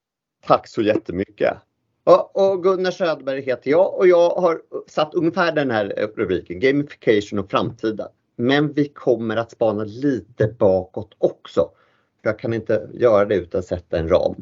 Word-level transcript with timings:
Tack 0.48 0.68
så 0.68 0.82
jättemycket! 0.82 1.54
Och 2.34 2.64
Gunnar 2.64 2.92
Söderberg 2.92 3.42
heter 3.42 3.72
jag 3.72 3.94
och 3.94 4.08
jag 4.08 4.30
har 4.30 4.62
satt 4.88 5.14
ungefär 5.14 5.52
den 5.52 5.72
här 5.72 6.09
rubriken, 6.16 6.59
Gamification 6.59 7.40
och 7.40 7.52
framtiden. 7.52 8.08
Men 8.36 8.73
vi 8.73 8.88
kommer 8.88 9.38
att 9.38 9.52
spana 9.52 9.84
lite 9.84 10.48
bakåt 10.48 11.16
också. 11.18 11.70
Jag 12.22 12.40
kan 12.40 12.54
inte 12.54 12.90
göra 12.94 13.26
det 13.26 13.36
utan 13.36 13.59
att 13.59 13.66
sätta 13.66 13.98
en 13.98 14.09
ram. 14.09 14.36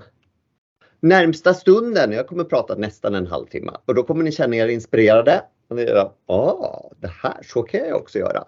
Närmsta 1.00 1.54
stunden, 1.54 2.12
jag 2.12 2.28
kommer 2.28 2.44
prata 2.44 2.76
nästan 2.76 3.16
en 3.16 3.28
halvtimme 3.28 3.72
och 3.86 3.96
då 3.96 4.04
kommer 4.04 4.24
ni 4.24 4.32
känna 4.32 4.56
er 4.56 4.68
inspirerade. 4.68 5.44
Och 5.74 5.80
ja, 5.80 6.36
ah, 6.36 6.92
det 7.00 7.08
här, 7.08 7.44
så 7.44 7.64
kan 7.64 7.80
jag 7.80 7.98
också 8.02 8.20
göra. 8.20 8.44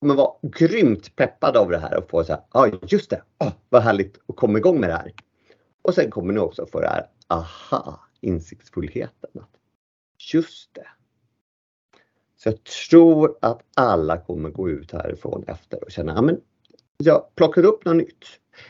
kommer 0.00 0.14
vara 0.14 0.34
grymt 0.42 1.16
peppad 1.16 1.56
av 1.56 1.70
det 1.70 1.78
här 1.78 1.96
och 1.98 2.10
få 2.10 2.24
så 2.24 2.32
här, 2.32 2.42
ja 2.52 2.60
ah, 2.60 2.78
just 2.88 3.10
det, 3.10 3.22
ah, 3.38 3.52
vad 3.68 3.82
härligt 3.82 4.18
att 4.28 4.36
komma 4.36 4.58
igång 4.58 4.80
med 4.80 4.90
det 4.90 4.94
här. 4.94 5.12
Och 5.82 5.94
sen 5.94 6.10
kommer 6.10 6.32
ni 6.32 6.40
också 6.40 6.66
få 6.66 6.80
det 6.80 6.88
här, 6.88 7.06
aha, 7.28 8.00
insiktsfullheten. 8.20 9.30
Just 10.32 10.74
det. 10.74 10.86
Så 12.36 12.48
jag 12.48 12.64
tror 12.64 13.38
att 13.40 13.62
alla 13.76 14.18
kommer 14.18 14.50
gå 14.50 14.70
ut 14.70 14.92
härifrån 14.92 15.44
efter 15.46 15.84
och 15.84 15.90
känna, 15.90 16.14
ja 16.14 16.22
men 16.22 16.40
jag 16.96 17.34
plockar 17.34 17.64
upp 17.64 17.84
något 17.84 17.96
nytt. 17.96 18.24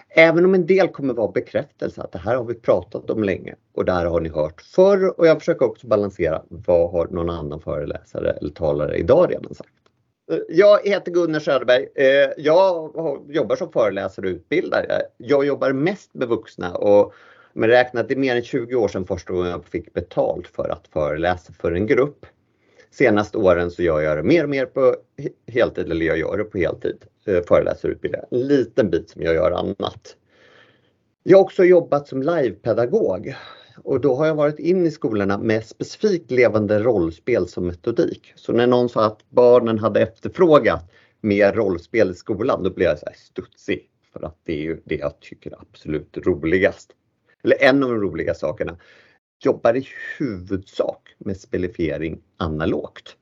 Även 0.09 0.45
om 0.45 0.55
en 0.55 0.67
del 0.67 0.89
kommer 0.89 1.15
vara 1.15 1.33
bekräftelse 1.33 2.03
att 2.03 2.13
det 2.13 2.19
här 2.19 2.37
har 2.37 2.45
vi 2.45 2.55
pratat 2.55 3.11
om 3.11 3.25
länge 3.25 3.55
och 3.75 3.85
det 3.85 3.93
här 3.93 4.07
har 4.07 4.21
ni 4.21 4.29
hört 4.29 4.63
förr 4.63 5.21
och 5.21 5.27
jag 5.27 5.39
försöker 5.39 5.67
också 5.67 5.87
balansera 5.87 6.43
vad 6.49 6.91
har 6.91 7.07
någon 7.07 7.31
annan 7.31 7.61
föreläsare 7.61 8.31
eller 8.31 8.51
talare 8.51 8.97
idag 8.97 9.31
redan 9.31 9.55
sagt. 9.55 9.71
Jag 10.49 10.89
heter 10.89 11.13
Gunnar 11.13 11.41
Söderberg. 11.41 11.89
Eh, 11.95 12.31
jag 12.37 12.93
jobbar 13.29 13.57
som 13.57 13.73
föreläsare 13.73 14.27
och 14.27 14.31
utbildare. 14.31 15.03
Jag 15.17 15.47
jobbar 15.47 15.73
mest 15.73 16.15
med 16.15 16.29
vuxna 16.29 16.75
och 16.75 17.15
men 17.55 17.69
räknat 17.69 18.09
det 18.09 18.15
är 18.15 18.19
mer 18.19 18.37
än 18.37 18.43
20 18.43 18.75
år 18.75 18.89
sedan 18.89 19.07
första 19.07 19.33
gången 19.33 19.51
jag 19.51 19.65
fick 19.65 19.93
betalt 19.93 20.47
för 20.47 20.69
att 20.69 20.89
föreläsa 20.89 21.53
för 21.53 21.73
en 21.73 21.87
grupp. 21.87 22.27
Senaste 22.91 23.39
åren 23.39 23.71
så 23.71 23.83
gör 23.83 24.01
jag 24.01 24.17
det 24.17 24.23
mer 24.23 24.45
och 24.45 24.51
mer 24.51 24.67
på 24.67 24.97
heltid, 25.47 25.91
eller 25.91 26.07
jag 26.07 26.19
gör 26.19 26.39
det 26.39 26.45
på 26.45 26.59
heltid, 26.59 27.05
eh, 27.29 27.43
föreläser 27.43 27.89
och 27.89 27.93
utbildar. 27.93 28.25
En 28.31 28.47
liten 28.47 28.91
bit 28.91 29.11
som 29.11 29.23
jag 29.23 29.35
gör 29.35 29.51
annat. 29.51 30.17
Jag 31.23 31.39
har 31.39 31.45
också 31.45 31.65
jobbat 31.65 32.09
som 32.09 32.23
livepedagog 32.23 33.35
och 33.83 34.01
då 34.01 34.15
har 34.15 34.27
jag 34.27 34.35
varit 34.35 34.59
in 34.59 34.87
i 34.87 34.91
skolorna 34.91 35.39
med 35.39 35.67
specifikt 35.67 36.31
levande 36.31 36.79
rollspel 36.79 37.49
som 37.49 37.67
metodik. 37.67 38.33
Så 38.35 38.53
när 38.53 38.67
någon 38.67 38.89
sa 38.89 39.05
att 39.05 39.31
barnen 39.31 39.79
hade 39.79 40.01
efterfrågat 40.01 40.91
mer 41.21 41.53
rollspel 41.53 42.11
i 42.11 42.15
skolan, 42.15 42.63
då 42.63 42.71
blev 42.71 42.89
jag 42.89 42.99
så 42.99 43.07
här 43.07 43.17
studsig. 43.17 43.91
För 44.13 44.27
att 44.27 44.39
det 44.45 44.53
är 44.53 44.63
ju 44.63 44.81
det 44.85 44.97
jag 44.97 45.21
tycker 45.21 45.51
är 45.51 45.61
absolut 45.61 46.17
roligast. 46.17 46.91
Eller 47.45 47.63
en 47.63 47.83
av 47.83 47.91
de 47.91 48.01
roliga 48.01 48.35
sakerna 48.35 48.77
jobbar 49.45 49.77
i 49.77 49.89
huvudsak 50.19 51.15
med 51.19 51.37
spelifiering 51.37 52.23
analogt. 52.37 53.17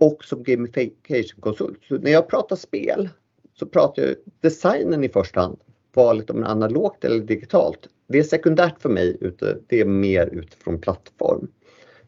Och 0.00 0.24
som 0.24 0.42
gamification-konsult. 0.42 1.78
Så 1.88 1.98
när 1.98 2.10
jag 2.10 2.28
pratar 2.28 2.56
spel 2.56 3.08
så 3.54 3.66
pratar 3.66 4.02
jag 4.02 4.14
designen 4.40 5.04
i 5.04 5.08
första 5.08 5.40
hand. 5.40 5.60
Valet 5.94 6.30
om 6.30 6.36
liksom 6.36 6.52
analogt 6.52 7.04
eller 7.04 7.20
digitalt. 7.20 7.88
Det 8.06 8.18
är 8.18 8.22
sekundärt 8.22 8.82
för 8.82 8.88
mig, 8.88 9.34
det 9.66 9.80
är 9.80 9.84
mer 9.84 10.26
utifrån 10.26 10.80
plattform. 10.80 11.48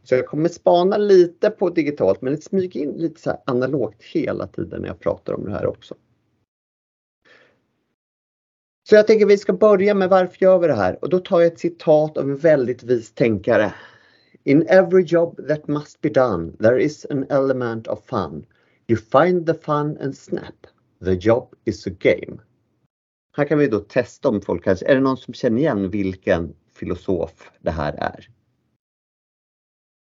Så 0.02 0.14
jag 0.14 0.26
kommer 0.26 0.48
spana 0.48 0.97
lite 0.97 1.50
på 1.50 1.70
digitalt 1.70 2.22
men 2.22 2.41
smyga 2.41 2.81
in 2.81 2.92
lite 2.92 3.20
så 3.20 3.42
analogt 3.47 4.02
hela 4.02 4.47
tiden 4.47 4.82
när 4.82 4.88
jag 4.88 5.00
pratar 5.00 5.32
om 5.32 5.44
det 5.44 5.50
här 5.50 5.66
också. 5.66 5.94
Så 8.88 8.94
jag 8.94 9.06
tänker 9.06 9.26
vi 9.26 9.38
ska 9.38 9.52
börja 9.52 9.94
med 9.94 10.08
varför 10.08 10.36
gör 10.44 10.58
vi 10.58 10.66
det 10.66 10.75
här? 10.75 10.98
Och 11.02 11.08
då 11.08 11.19
tar 11.19 11.41
jag 11.41 11.52
ett 11.52 11.58
citat 11.58 12.19
av 12.19 12.25
en 12.25 12.36
väldigt 12.36 12.82
vis 12.82 13.12
tänkare. 13.12 13.75
In 14.44 14.66
every 14.69 15.04
job 15.04 15.47
that 15.48 15.69
must 15.69 16.00
be 16.00 16.08
done 16.08 16.56
there 16.60 16.78
is 16.78 17.06
an 17.10 17.26
element 17.30 17.86
of 17.88 18.04
fun. 18.04 18.47
You 18.88 18.97
find 18.97 19.47
the 19.47 19.54
fun 19.54 19.97
and 20.00 20.16
snap. 20.16 20.66
The 21.04 21.14
job 21.14 21.54
is 21.64 21.86
a 21.86 21.91
game. 21.91 22.41
Här 23.36 23.44
kan 23.44 23.58
vi 23.58 23.66
då 23.66 23.81
testa 23.81 24.28
om 24.28 24.41
folk 24.41 24.64
kanske, 24.64 24.86
är 24.86 24.94
det 24.94 25.00
någon 25.00 25.16
som 25.16 25.34
känner 25.34 25.58
igen 25.58 25.91
vilken 25.91 26.54
filosof 26.72 27.50
det 27.60 27.70
här 27.70 27.92
är? 27.92 28.28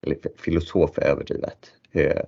Eller 0.06 0.18
filosof 0.38 0.98
är 0.98 1.04
överdrivet. 1.04 1.72
Eh, 1.92 2.22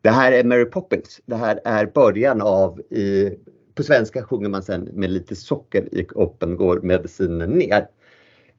det 0.00 0.10
här 0.10 0.32
är 0.32 0.44
Mary 0.44 0.64
Poppins. 0.64 1.20
Det 1.26 1.36
här 1.36 1.60
är 1.64 1.86
början 1.86 2.40
av 2.42 2.80
i 2.80 3.38
på 3.74 3.82
svenska 3.82 4.24
sjunger 4.24 4.48
man 4.48 4.62
sen 4.62 4.88
med 4.92 5.10
lite 5.10 5.36
socker 5.36 5.94
i 5.94 6.04
kroppen 6.04 6.56
går 6.56 6.80
medicinen 6.80 7.50
ner. 7.50 7.88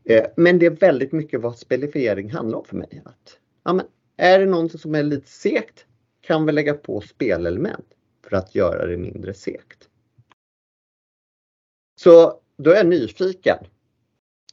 Eh, 0.09 0.25
men 0.35 0.59
det 0.59 0.66
är 0.66 0.69
väldigt 0.69 1.12
mycket 1.12 1.41
vad 1.41 1.57
spelifiering 1.57 2.31
handlar 2.31 2.57
om 2.57 2.66
för 2.66 2.75
mig. 2.75 3.01
Att, 3.06 3.40
ja, 3.63 3.73
men 3.73 3.85
är 4.18 4.40
det 4.40 4.45
någonting 4.45 4.79
som 4.79 4.95
är 4.95 5.03
lite 5.03 5.28
segt 5.29 5.85
kan 6.22 6.45
vi 6.45 6.51
lägga 6.51 6.73
på 6.73 7.01
spelelement 7.01 7.85
för 8.23 8.35
att 8.35 8.56
göra 8.56 8.85
det 8.85 8.97
mindre 8.97 9.34
segt. 9.34 9.90
Så 12.00 12.40
då 12.57 12.72
är 12.72 12.75
jag 12.75 12.88
nyfiken. 12.88 13.57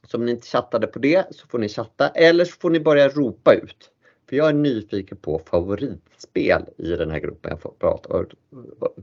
Så 0.07 0.17
om 0.17 0.25
ni 0.25 0.31
inte 0.31 0.47
chattade 0.47 0.87
på 0.87 0.99
det 0.99 1.27
så 1.31 1.47
får 1.47 1.59
ni 1.59 1.69
chatta 1.69 2.09
eller 2.09 2.45
så 2.45 2.53
får 2.61 2.71
ni 2.71 2.81
börja 2.81 3.09
ropa 3.09 3.55
ut. 3.55 3.91
För 4.29 4.37
jag 4.37 4.49
är 4.49 4.53
nyfiken 4.53 5.19
på 5.19 5.39
favoritspel 5.39 6.63
i 6.77 6.89
den 6.89 7.11
här 7.11 7.19
gruppen 7.19 7.51
jag 7.51 7.61
får 7.61 7.75
prata 7.79 8.09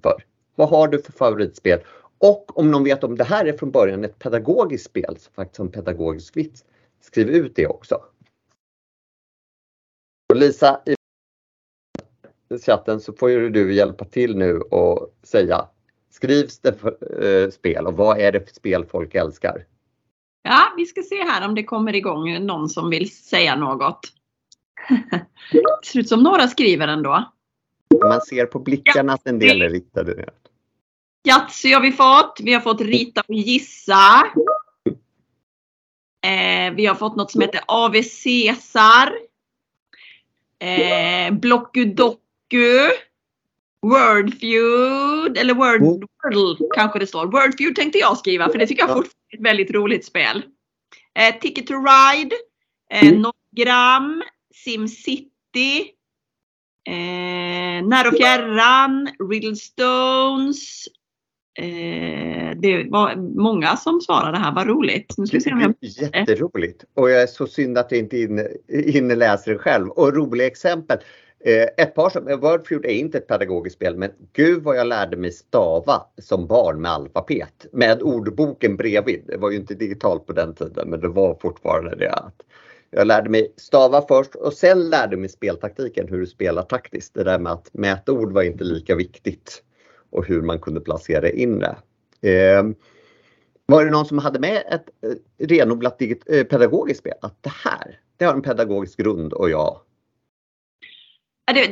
för. 0.01 0.25
Vad 0.55 0.69
har 0.69 0.87
du 0.87 1.01
för 1.01 1.11
favoritspel? 1.11 1.79
Och 2.21 2.59
om 2.59 2.71
någon 2.71 2.83
vet 2.83 3.03
om 3.03 3.15
det 3.15 3.23
här 3.23 3.45
är 3.45 3.57
från 3.57 3.71
början 3.71 4.03
ett 4.03 4.19
pedagogiskt 4.19 4.85
spel, 4.85 5.17
så 5.19 5.31
faktiskt 5.31 5.59
en 5.59 5.71
pedagogisk 5.71 6.37
vits, 6.37 6.65
skriv 6.99 7.29
ut 7.29 7.55
det 7.55 7.67
också. 7.67 8.01
Och 10.29 10.35
Lisa, 10.35 10.81
i 10.85 10.95
chatten 12.65 13.01
så 13.01 13.13
får 13.13 13.29
ju 13.29 13.49
du 13.49 13.73
hjälpa 13.73 14.05
till 14.05 14.37
nu 14.37 14.61
och 14.61 15.15
säga 15.23 15.67
Skrivs 16.11 16.59
det 16.59 16.73
för, 16.73 17.23
äh, 17.25 17.49
spel 17.49 17.87
och 17.87 17.93
vad 17.93 18.19
är 18.19 18.31
det 18.31 18.39
för 18.39 18.55
spel 18.55 18.85
folk 18.85 19.15
älskar? 19.15 19.65
Ja, 20.43 20.73
vi 20.77 20.85
ska 20.85 21.01
se 21.01 21.23
här 21.23 21.47
om 21.47 21.55
det 21.55 21.63
kommer 21.63 21.95
igång 21.95 22.45
någon 22.45 22.69
som 22.69 22.89
vill 22.89 23.11
säga 23.11 23.55
något. 23.55 23.99
det 25.51 25.63
ser 25.83 25.99
ut 25.99 26.09
som 26.09 26.23
några 26.23 26.47
skriver 26.47 26.87
ändå. 26.87 27.31
Man 28.03 28.21
ser 28.21 28.45
på 28.45 28.59
blickarna 28.59 29.13
att 29.13 29.27
en 29.27 29.39
del 29.39 29.61
är 29.61 29.69
riktade 29.69 30.15
ner. 30.15 30.29
Yatzy 31.27 31.73
har 31.73 31.81
vi 31.81 31.91
fått. 31.91 32.39
Vi 32.43 32.53
har 32.53 32.61
fått 32.61 32.81
rita 32.81 33.21
och 33.27 33.35
gissa. 33.35 34.23
Eh, 36.23 36.73
vi 36.73 36.85
har 36.85 36.95
fått 36.95 37.15
något 37.15 37.31
som 37.31 37.41
heter 37.41 37.61
AV 37.67 37.93
Caesar. 37.93 39.13
Eh, 40.59 41.33
Blockudoku. 41.33 42.89
Wordfeud, 43.81 45.37
eller 45.37 45.53
Word, 45.53 45.81
mm. 45.81 46.07
Wordle 46.23 46.67
kanske 46.75 46.99
det 46.99 47.07
står. 47.07 47.25
Wordfeud 47.25 47.75
tänkte 47.75 47.99
jag 47.99 48.17
skriva 48.17 48.49
för 48.49 48.57
det 48.57 48.67
tycker 48.67 48.81
jag 48.81 48.89
fortfarande 48.89 49.31
är 49.31 49.37
ett 49.37 49.43
väldigt 49.43 49.71
roligt 49.71 50.05
spel. 50.05 50.43
Eh, 51.19 51.39
Ticket 51.39 51.67
to 51.67 51.73
Ride. 51.73 52.35
Eh, 52.91 53.07
mm. 53.07 53.21
Nogram. 53.21 54.23
SimCity. 54.55 55.79
Eh, 56.87 57.85
När 57.87 58.07
och 58.07 58.17
fjärran. 58.17 59.09
Riddle 59.29 59.55
Stones. 59.55 60.87
Eh, 61.53 62.57
det 62.57 62.87
var 62.89 63.15
många 63.41 63.75
som 63.77 64.01
svarade 64.01 64.37
här, 64.37 64.55
vad 64.55 64.67
roligt. 64.67 65.13
Nu 65.17 65.27
ska 65.27 65.37
vi 65.37 65.41
se 65.41 65.53
om 65.53 65.61
jag... 65.61 65.75
Jätteroligt 65.79 66.85
och 66.93 67.11
jag 67.11 67.21
är 67.21 67.27
så 67.27 67.47
synd 67.47 67.77
att 67.77 67.91
jag 67.91 67.99
inte 67.99 68.17
hinner 68.67 69.15
läsa 69.15 69.51
det 69.51 69.57
själv. 69.57 69.89
Och 69.89 70.15
roliga 70.15 70.47
exempel. 70.47 70.97
Eh, 71.45 71.67
ett 71.77 71.95
par 71.95 72.09
som, 72.09 72.39
Wordfeud 72.41 72.85
är 72.85 72.89
inte 72.89 73.17
ett 73.17 73.27
pedagogiskt 73.27 73.75
spel 73.75 73.97
men 73.97 74.11
gud 74.33 74.63
vad 74.63 74.77
jag 74.77 74.87
lärde 74.87 75.17
mig 75.17 75.31
stava 75.31 76.03
som 76.21 76.47
barn 76.47 76.81
med 76.81 76.91
alfabet. 76.91 77.65
Med 77.71 78.01
ordboken 78.01 78.77
bredvid. 78.77 79.23
Det 79.27 79.37
var 79.37 79.51
ju 79.51 79.57
inte 79.57 79.75
digitalt 79.75 80.25
på 80.25 80.33
den 80.33 80.55
tiden 80.55 80.89
men 80.89 80.99
det 80.99 81.07
var 81.07 81.37
fortfarande 81.41 81.95
det. 81.95 82.11
att 82.11 82.41
Jag 82.89 83.07
lärde 83.07 83.29
mig 83.29 83.53
stava 83.57 84.05
först 84.07 84.35
och 84.35 84.53
sen 84.53 84.89
lärde 84.89 85.17
mig 85.17 85.29
speltaktiken, 85.29 86.07
hur 86.09 86.19
du 86.19 86.25
spelar 86.25 86.61
taktiskt. 86.61 87.13
Det 87.13 87.23
där 87.23 87.39
med 87.39 87.53
att 87.53 87.69
mäta 87.73 88.11
ord 88.11 88.31
var 88.31 88.41
inte 88.41 88.63
lika 88.63 88.95
viktigt 88.95 89.63
och 90.11 90.25
hur 90.25 90.41
man 90.41 90.59
kunde 90.59 90.81
placera 90.81 91.29
in 91.29 91.59
det. 91.59 91.75
Eh, 92.21 92.63
var 93.65 93.85
det 93.85 93.91
någon 93.91 94.05
som 94.05 94.17
hade 94.17 94.39
med 94.39 94.63
ett 94.71 94.89
eh, 95.03 95.47
renodlat 95.47 95.99
digit, 95.99 96.29
eh, 96.29 96.43
pedagogiskt 96.43 96.99
spel? 96.99 97.13
Att 97.21 97.43
det 97.43 97.53
här, 97.63 97.99
det 98.17 98.25
har 98.25 98.33
en 98.33 98.41
pedagogisk 98.41 98.99
grund 98.99 99.33
och 99.33 99.49
jag... 99.49 99.79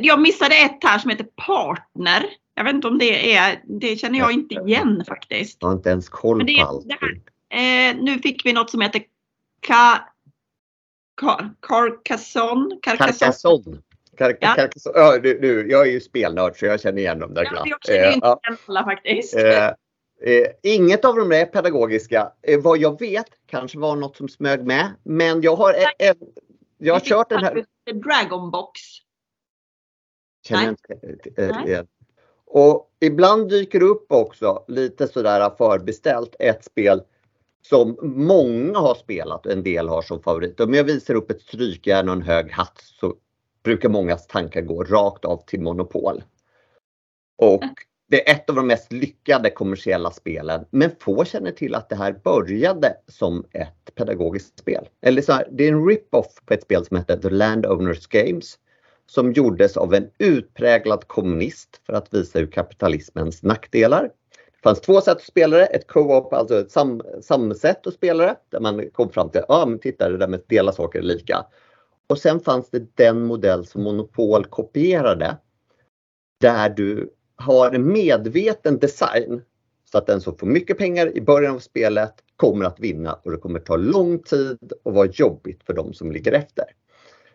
Jag 0.02 0.22
missade 0.22 0.56
ett 0.56 0.84
här 0.84 1.00
som 1.00 1.10
heter 1.10 1.28
Partner. 1.36 2.26
Jag 2.56 2.64
vet 2.64 2.74
inte 2.74 2.88
om 2.88 2.98
det 2.98 3.36
är, 3.36 3.64
det 3.66 3.96
känner 3.96 4.20
jag 4.20 4.32
inte 4.32 4.56
igen 4.56 5.04
faktiskt. 5.08 5.58
Jag 5.60 5.68
har 5.68 5.76
inte 5.76 5.90
ens 5.90 6.10
koll 6.10 6.46
det, 6.46 6.62
på 6.62 6.68
allt. 6.68 6.86
Eh, 7.50 8.04
nu 8.04 8.20
fick 8.24 8.46
vi 8.46 8.54
något 8.54 8.70
som 8.70 8.82
heter 8.82 9.02
Ka, 9.60 10.00
Ka, 11.16 11.50
Carcassonne. 11.60 12.80
Carcassonne. 12.82 13.82
Car 14.20 14.38
ja. 14.40 14.70
Ja, 14.94 15.20
du, 15.20 15.40
du, 15.40 15.72
jag 15.72 15.88
är 15.88 15.92
ju 15.92 16.00
spelnörd 16.00 16.60
så 16.60 16.66
jag 16.66 16.82
känner 16.82 17.02
igen 17.02 17.20
dem 17.20 17.34
där 17.34 17.42
glatt. 17.42 17.64
Ja, 17.66 17.72
jag 17.72 17.84
känner 17.84 18.14
inte 18.14 18.28
igen 18.28 18.38
alla 18.68 18.84
faktiskt. 18.84 19.36
Eh, 19.36 19.68
eh, 20.22 20.48
inget 20.64 21.06
av 21.06 21.16
dem 21.16 21.32
är 21.32 21.46
pedagogiska. 21.46 22.32
Eh, 22.42 22.60
vad 22.60 22.78
jag 22.78 23.00
vet 23.00 23.28
kanske 23.46 23.80
var 23.80 23.96
något 23.96 24.18
som 24.18 24.30
smög 24.30 24.66
med. 24.66 24.94
Men 25.04 25.42
jag 25.42 25.56
har, 25.56 25.74
en, 26.00 26.16
jag 26.78 26.94
har 26.94 27.00
kört 27.00 27.30
den 27.30 27.44
här. 27.44 27.66
Känner 30.48 30.76
Nej. 30.90 31.12
inte 31.26 31.74
eh, 31.74 31.84
och 32.46 32.92
ibland 33.00 33.50
dyker 33.50 33.80
det 33.80 33.86
upp 33.86 34.12
också 34.12 34.64
lite 34.68 35.08
sådär 35.08 35.52
förbeställt 35.58 36.36
ett 36.40 36.66
spel 36.66 37.02
som 37.62 37.98
många 38.02 38.80
har 38.80 38.96
spelat 38.96 39.46
och 39.46 39.52
en 39.52 39.64
del 39.64 39.90
har 39.90 40.02
som 40.02 40.22
favorit. 40.22 40.60
Om 40.60 40.74
jag 40.74 40.84
visar 40.84 41.16
upp 41.16 41.32
ett 41.32 41.42
strykjärn 41.42 42.10
och 42.10 42.16
en 42.16 42.22
hög 42.22 42.52
hatt 42.52 42.82
så 43.00 43.16
brukar 43.64 43.90
mångas 43.90 44.28
tankar 44.28 44.62
gå 44.62 44.84
rakt 44.84 45.26
av 45.26 45.46
till 45.46 45.62
Monopol. 45.62 46.24
Och 47.38 47.64
det 48.10 48.30
är 48.30 48.36
ett 48.36 48.50
av 48.50 48.56
de 48.56 48.68
mest 48.68 48.92
lyckade 48.92 49.50
kommersiella 49.50 50.12
spelen. 50.12 50.66
Men 50.70 50.92
få 51.00 51.26
känner 51.26 51.52
till 51.52 51.76
att 51.76 51.90
det 51.90 51.96
här 51.96 52.14
började 52.24 52.96
som 53.08 53.46
ett 53.52 53.96
pedagogiskt 53.96 54.60
spel. 54.60 54.90
Eller 55.02 55.22
så 55.22 55.34
här, 55.34 55.48
det 55.52 55.64
är 55.64 55.72
en 55.72 55.88
rip-off 55.88 56.36
på 56.46 56.54
ett 56.54 56.64
spel 56.64 56.86
som 56.86 56.98
heter 56.98 57.18
The 57.18 57.30
Landowners 57.30 58.08
Games 58.08 58.58
som 59.10 59.34
gjordes 59.34 59.78
av 59.78 59.94
en 59.94 60.10
utpräglad 60.18 61.08
kommunist 61.08 61.82
för 61.86 61.94
att 61.94 62.14
visa 62.14 62.40
hur 62.40 62.52
kapitalismens 62.52 63.44
nackdelar. 63.44 64.04
Det 64.04 64.64
fanns 64.64 64.82
två 64.82 65.02
sätt 65.02 65.18
att 65.18 65.24
spela 65.24 65.58
det, 65.58 65.66
ett 65.66 65.88
co-op, 65.88 66.34
alltså 66.34 66.60
ett 66.60 66.72
sam, 66.72 67.02
samsätt 67.22 67.88
att 67.88 67.94
spela 67.94 68.24
det, 68.24 68.36
där 68.50 68.60
man 68.60 68.90
kom 68.90 69.10
fram 69.10 69.30
till, 69.30 69.42
ja 69.48 69.56
ah, 69.56 69.66
men 69.66 69.80
titta 69.80 70.10
det 70.10 70.18
där 70.18 70.28
med 70.28 70.40
att 70.40 70.50
dela 70.50 70.72
saker 70.72 71.00
är 71.00 71.04
lika. 71.04 71.46
Och 72.10 72.18
sen 72.18 72.40
fanns 72.40 72.70
det 72.70 72.96
den 72.96 73.26
modell 73.26 73.66
som 73.66 73.84
Monopol 73.84 74.46
kopierade, 74.46 75.38
där 76.42 76.70
du 76.70 77.14
har 77.36 77.72
en 77.72 77.92
medveten 77.94 78.80
design 78.80 79.42
så 79.92 79.98
att 79.98 80.08
den 80.08 80.22
som 80.22 80.38
får 80.38 80.48
mycket 80.48 80.78
pengar 80.78 81.18
i 81.18 81.22
början 81.22 81.56
av 81.56 81.60
spelet 81.60 82.14
kommer 82.36 82.66
att 82.66 82.80
vinna 82.80 83.14
och 83.14 83.32
det 83.32 83.38
kommer 83.38 83.60
ta 83.60 83.76
lång 83.76 84.20
tid 84.20 84.74
och 84.84 84.94
vara 84.94 85.10
jobbigt 85.14 85.64
för 85.64 85.74
de 85.74 85.94
som 85.94 86.12
ligger 86.12 86.32
efter 86.32 86.66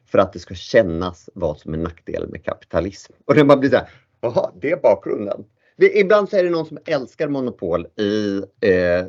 för 0.06 0.19
att 0.19 0.32
det 0.32 0.38
ska 0.38 0.55
kännas 0.55 1.31
vad 1.35 1.59
som 1.59 1.75
är 1.75 1.79
nackdelen 1.79 2.31
med 2.31 2.44
kapitalism. 2.44 3.12
Och 3.25 3.35
det 3.35 3.44
man 3.44 3.61
blir 3.61 3.70
så 3.70 3.77
här, 3.77 3.88
jaha, 4.20 4.50
det 4.61 4.70
är 4.70 4.77
bakgrunden. 4.77 5.44
Ibland 5.77 6.29
så 6.29 6.37
är 6.37 6.44
det 6.44 6.50
någon 6.50 6.67
som 6.67 6.79
älskar 6.85 7.29
monopol 7.29 7.87
i, 7.87 8.43
eh, 8.61 9.06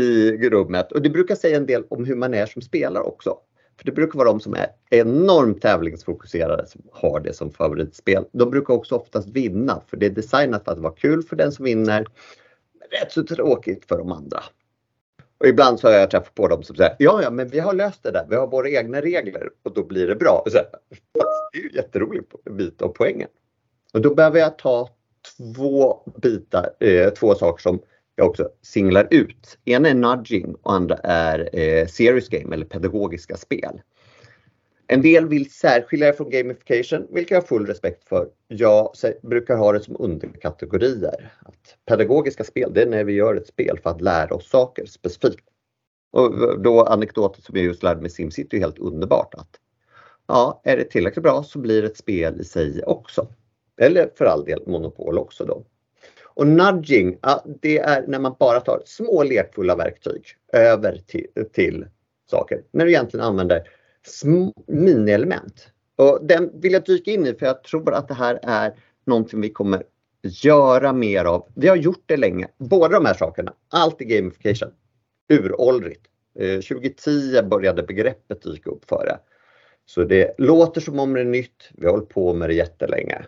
i 0.00 0.50
rummet 0.50 0.92
och 0.92 1.02
det 1.02 1.10
brukar 1.10 1.34
säga 1.34 1.56
en 1.56 1.66
del 1.66 1.84
om 1.88 2.04
hur 2.04 2.16
man 2.16 2.34
är 2.34 2.46
som 2.46 2.62
spelare 2.62 3.02
också. 3.02 3.38
För 3.78 3.84
det 3.84 3.92
brukar 3.92 4.18
vara 4.18 4.28
de 4.28 4.40
som 4.40 4.54
är 4.54 4.66
enormt 4.90 5.62
tävlingsfokuserade 5.62 6.66
som 6.66 6.82
har 6.92 7.20
det 7.20 7.32
som 7.32 7.50
favoritspel. 7.50 8.24
De 8.32 8.50
brukar 8.50 8.74
också 8.74 8.94
oftast 8.94 9.28
vinna 9.28 9.82
för 9.86 9.96
det 9.96 10.06
är 10.06 10.10
designat 10.10 10.64
för 10.64 10.72
att 10.72 10.78
vara 10.78 10.92
kul 10.92 11.22
för 11.22 11.36
den 11.36 11.52
som 11.52 11.64
vinner. 11.64 12.06
Rätt 12.90 13.12
så 13.12 13.24
tråkigt 13.24 13.88
för 13.88 13.98
de 13.98 14.12
andra. 14.12 14.42
Och 15.38 15.46
ibland 15.46 15.80
så 15.80 15.88
har 15.88 15.94
jag 15.94 16.10
träffat 16.10 16.34
på 16.34 16.48
dem 16.48 16.62
som 16.62 16.76
säger 16.76 16.96
ja, 16.98 17.22
ja, 17.22 17.30
men 17.30 17.48
vi 17.48 17.58
har 17.58 17.72
löst 17.72 18.02
det 18.02 18.10
där. 18.10 18.26
Vi 18.30 18.36
har 18.36 18.46
våra 18.46 18.68
egna 18.68 19.00
regler 19.00 19.50
och 19.62 19.74
då 19.74 19.84
blir 19.84 20.06
det 20.06 20.16
bra. 20.16 20.42
Och 20.44 20.52
så 20.52 20.58
här, 20.58 20.66
det 21.52 21.58
är 21.58 21.62
ju 21.62 21.70
jätteroligt 21.74 22.44
bit 22.50 22.82
av 22.82 22.88
poängen. 22.88 23.28
Och 23.92 24.00
då 24.00 24.14
behöver 24.14 24.38
jag 24.38 24.58
ta 24.58 24.88
två 25.36 26.02
bitar, 26.22 26.70
eh, 26.80 27.10
två 27.10 27.34
saker 27.34 27.62
som 27.62 27.80
jag 28.16 28.26
också 28.28 28.48
singlar 28.62 29.08
ut. 29.10 29.58
Ena 29.64 29.88
är 29.88 29.94
nudging 29.94 30.54
och 30.62 30.72
andra 30.72 30.96
är 31.02 31.58
eh, 31.58 31.86
serious 31.86 32.28
game 32.28 32.54
eller 32.54 32.66
pedagogiska 32.66 33.36
spel. 33.36 33.80
En 34.88 35.02
del 35.02 35.28
vill 35.28 35.50
särskilja 35.50 36.06
det 36.06 36.12
från 36.12 36.30
gamification, 36.30 37.06
vilket 37.10 37.30
jag 37.30 37.40
har 37.40 37.46
full 37.46 37.66
respekt 37.66 38.08
för. 38.08 38.28
Jag 38.48 38.90
brukar 39.22 39.56
ha 39.56 39.72
det 39.72 39.80
som 39.80 39.96
underkategorier. 39.98 41.32
Att 41.40 41.76
pedagogiska 41.86 42.44
spel, 42.44 42.70
det 42.74 42.82
är 42.82 42.86
när 42.86 43.04
vi 43.04 43.12
gör 43.12 43.34
ett 43.34 43.46
spel 43.46 43.78
för 43.82 43.90
att 43.90 44.00
lära 44.00 44.34
oss 44.34 44.50
saker 44.50 44.86
specifikt. 44.86 45.44
Och 46.12 46.60
då 46.60 46.84
anekdoten 46.84 47.42
som 47.42 47.56
jag 47.56 47.64
just 47.64 47.82
lärde 47.82 48.00
mig 48.00 48.10
SimCity 48.10 48.56
är 48.56 48.60
helt 48.60 48.78
underbart. 48.78 49.34
att 49.34 49.60
ja, 50.26 50.60
Är 50.64 50.76
det 50.76 50.84
tillräckligt 50.84 51.22
bra 51.22 51.42
så 51.42 51.58
blir 51.58 51.82
det 51.82 51.88
ett 51.88 51.96
spel 51.96 52.40
i 52.40 52.44
sig 52.44 52.82
också. 52.84 53.28
Eller 53.80 54.10
för 54.14 54.24
all 54.24 54.44
del 54.44 54.62
Monopol 54.66 55.18
också 55.18 55.44
då. 55.44 55.64
Och 56.36 56.46
nudging, 56.46 57.18
ja, 57.22 57.44
det 57.62 57.78
är 57.78 58.06
när 58.06 58.18
man 58.18 58.36
bara 58.38 58.60
tar 58.60 58.82
små 58.84 59.22
lekfulla 59.22 59.76
verktyg 59.76 60.22
över 60.52 61.02
till, 61.06 61.26
till 61.52 61.86
saker. 62.30 62.62
När 62.70 62.84
du 62.84 62.90
egentligen 62.90 63.26
använder 63.26 63.68
minielement. 64.66 65.68
Och 65.96 66.18
den 66.22 66.60
vill 66.60 66.72
jag 66.72 66.84
dyka 66.84 67.10
in 67.10 67.26
i 67.26 67.34
för 67.34 67.46
jag 67.46 67.62
tror 67.62 67.94
att 67.94 68.08
det 68.08 68.14
här 68.14 68.38
är 68.42 68.74
någonting 69.04 69.40
vi 69.40 69.50
kommer 69.50 69.82
göra 70.22 70.92
mer 70.92 71.24
av. 71.24 71.48
Vi 71.54 71.68
har 71.68 71.76
gjort 71.76 72.02
det 72.06 72.16
länge, 72.16 72.48
båda 72.58 72.88
de 72.88 73.06
här 73.06 73.14
sakerna. 73.14 73.52
Allt 73.68 74.00
är 74.00 74.04
gamification. 74.04 74.70
Uråldrigt. 75.28 76.06
Eh, 76.38 76.60
2010 76.60 77.42
började 77.42 77.82
begreppet 77.82 78.42
dyka 78.42 78.70
upp 78.70 78.88
för 78.88 79.06
det. 79.06 79.18
Så 79.86 80.04
det 80.04 80.34
låter 80.38 80.80
som 80.80 80.98
om 80.98 81.12
det 81.12 81.20
är 81.20 81.24
nytt. 81.24 81.70
Vi 81.74 81.86
har 81.86 81.92
hållit 81.92 82.08
på 82.08 82.34
med 82.34 82.48
det 82.48 82.54
jättelänge. 82.54 83.26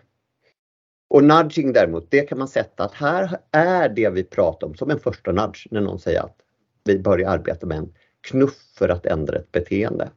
Och 1.09 1.23
nudging 1.23 1.73
däremot, 1.73 2.11
det 2.11 2.21
kan 2.21 2.37
man 2.37 2.47
sätta 2.47 2.83
att 2.83 2.93
här 2.93 3.39
är 3.51 3.89
det 3.89 4.09
vi 4.09 4.23
pratar 4.23 4.67
om 4.67 4.75
som 4.75 4.89
en 4.89 4.99
första 4.99 5.31
nudge 5.31 5.67
när 5.71 5.81
någon 5.81 5.99
säger 5.99 6.19
att 6.19 6.37
vi 6.83 6.99
börjar 6.99 7.29
arbeta 7.29 7.65
med 7.65 7.77
en 7.77 7.93
knuff 8.21 8.73
för 8.77 8.89
att 8.89 9.05
ändra 9.05 9.37
ett 9.37 9.51
beteende. 9.51 10.11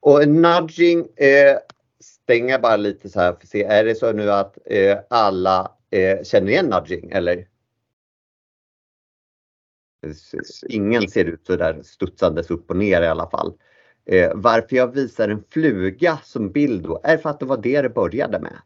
Och 0.00 0.28
nudging 0.28 1.08
eh, 1.16 1.58
stänger 2.00 2.58
bara 2.58 2.76
lite 2.76 3.08
så 3.08 3.20
här 3.20 3.32
för 3.32 3.42
att 3.42 3.48
se, 3.48 3.64
är 3.64 3.84
det 3.84 3.94
så 3.94 4.12
nu 4.12 4.30
att 4.30 4.58
eh, 4.64 4.98
alla 5.10 5.72
eh, 5.90 6.22
känner 6.22 6.48
igen 6.48 6.66
nudging 6.66 7.10
eller? 7.10 7.48
Ingen 10.68 11.08
ser 11.08 11.24
ut 11.24 11.46
så 11.46 11.56
där 11.56 11.82
studsandes 11.82 12.50
upp 12.50 12.70
och 12.70 12.76
ner 12.76 13.02
i 13.02 13.06
alla 13.06 13.30
fall. 13.30 13.52
Eh, 14.04 14.32
varför 14.34 14.76
jag 14.76 14.94
visar 14.94 15.28
en 15.28 15.44
fluga 15.50 16.18
som 16.24 16.52
bild 16.52 16.82
då 16.82 17.00
är 17.04 17.16
för 17.16 17.30
att 17.30 17.40
det 17.40 17.46
var 17.46 17.56
det 17.56 17.82
det 17.82 17.88
började 17.88 18.40
med. 18.40 18.56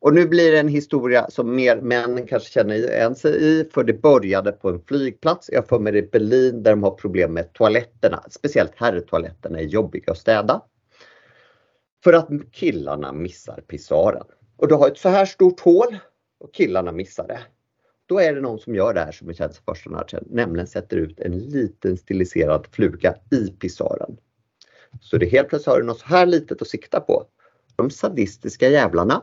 Och 0.00 0.14
nu 0.14 0.26
blir 0.26 0.52
det 0.52 0.58
en 0.58 0.68
historia 0.68 1.30
som 1.30 1.56
mer 1.56 1.80
män 1.80 2.26
kanske 2.26 2.50
känner 2.50 2.74
igen 2.74 3.14
sig 3.14 3.32
i 3.32 3.64
för 3.74 3.84
det 3.84 3.92
började 3.92 4.52
på 4.52 4.68
en 4.68 4.82
flygplats. 4.82 5.50
Jag 5.52 5.68
får 5.68 5.78
med 5.78 5.94
det 5.94 5.98
i 5.98 6.02
Berlin 6.02 6.62
där 6.62 6.70
de 6.70 6.82
har 6.82 6.90
problem 6.90 7.32
med 7.32 7.52
toaletterna. 7.52 8.24
Speciellt 8.30 8.72
herrtoaletterna 8.76 9.58
är 9.58 9.64
jobbiga 9.64 10.12
att 10.12 10.18
städa. 10.18 10.62
För 12.04 12.12
att 12.12 12.28
killarna 12.52 13.12
missar 13.12 13.60
pissoaren. 13.68 14.26
Och 14.56 14.68
du 14.68 14.74
har 14.74 14.88
ett 14.88 14.98
så 14.98 15.08
här 15.08 15.24
stort 15.24 15.60
hål 15.60 15.98
och 16.40 16.54
killarna 16.54 16.92
missar 16.92 17.26
det. 17.26 17.40
Då 18.06 18.20
är 18.20 18.34
det 18.34 18.40
någon 18.40 18.58
som 18.58 18.74
gör 18.74 18.94
det 18.94 19.00
här 19.00 19.12
som 19.12 19.34
känns 19.34 19.58
första 19.58 19.90
nudgen, 19.90 20.24
nämligen 20.30 20.66
sätter 20.66 20.96
ut 20.96 21.20
en 21.20 21.38
liten 21.38 21.96
stiliserad 21.96 22.66
fluga 22.72 23.14
i 23.30 23.46
pissoaren. 23.50 24.16
Så 25.00 25.16
det 25.16 25.26
helt 25.26 25.48
plötsligt 25.48 25.72
har 25.74 25.80
du 25.80 25.86
något 25.86 26.00
så 26.00 26.06
här 26.06 26.26
litet 26.26 26.62
att 26.62 26.68
sikta 26.68 27.00
på. 27.00 27.24
De 27.76 27.90
sadistiska 27.90 28.68
jävlarna 28.68 29.22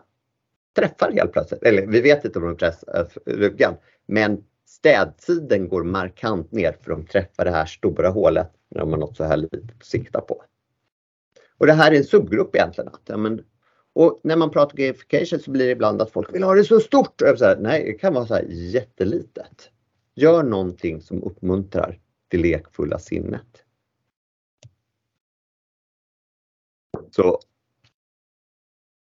träffar 0.76 1.12
helt 1.12 1.32
plötsligt, 1.32 1.64
eller 1.64 1.88
vi 1.88 2.02
vet 2.02 2.26
inte 2.26 2.40
om 2.40 2.46
de 2.46 2.58
träffar 2.58 3.00
eh, 3.00 3.34
ryggen, 3.34 3.74
men 4.06 4.44
städtiden 4.66 5.70
går 5.70 5.84
markant 5.84 6.52
ner 6.52 6.78
för 6.82 6.92
de 6.92 7.06
träffar 7.06 7.46
det 7.46 7.52
här 7.52 7.66
stora 7.66 8.10
hålet 8.10 8.52
när 8.70 8.80
de 8.80 8.92
har 8.92 8.98
något 8.98 9.18
så 9.18 9.24
här 9.24 9.38
litet 9.38 9.64
att 9.80 9.86
sikta 9.86 10.22
på. 10.22 10.44
Och 11.58 11.68
det 11.68 11.74
här 11.74 11.92
är 11.92 11.96
en 11.96 12.04
subgrupp 12.04 12.56
egentligen. 12.56 12.88
Att, 12.88 13.02
ja, 13.06 13.18
men, 13.18 13.44
och 13.94 14.22
när 14.24 14.36
man 14.36 14.52
pratar 14.52 14.78
gamification 14.78 15.40
så 15.40 15.52
blir 15.52 15.66
det 15.66 15.72
ibland 15.72 16.02
att 16.02 16.12
folk 16.12 16.34
vill 16.34 16.44
ha 16.44 16.54
det 16.54 16.64
så 16.64 16.80
stort. 16.80 17.22
Och 17.22 17.38
så 17.38 17.46
här, 17.46 17.58
nej, 17.58 17.84
det 17.84 17.94
kan 17.94 18.14
vara 18.14 18.26
så 18.26 18.34
här 18.34 18.46
jättelitet. 18.50 19.70
Gör 20.16 20.44
någonting 20.44 21.02
som 21.02 21.24
uppmuntrar 21.24 22.00
det 22.28 22.38
lekfulla 22.38 23.00
sinnet. 23.00 23.64
Så 27.12 27.40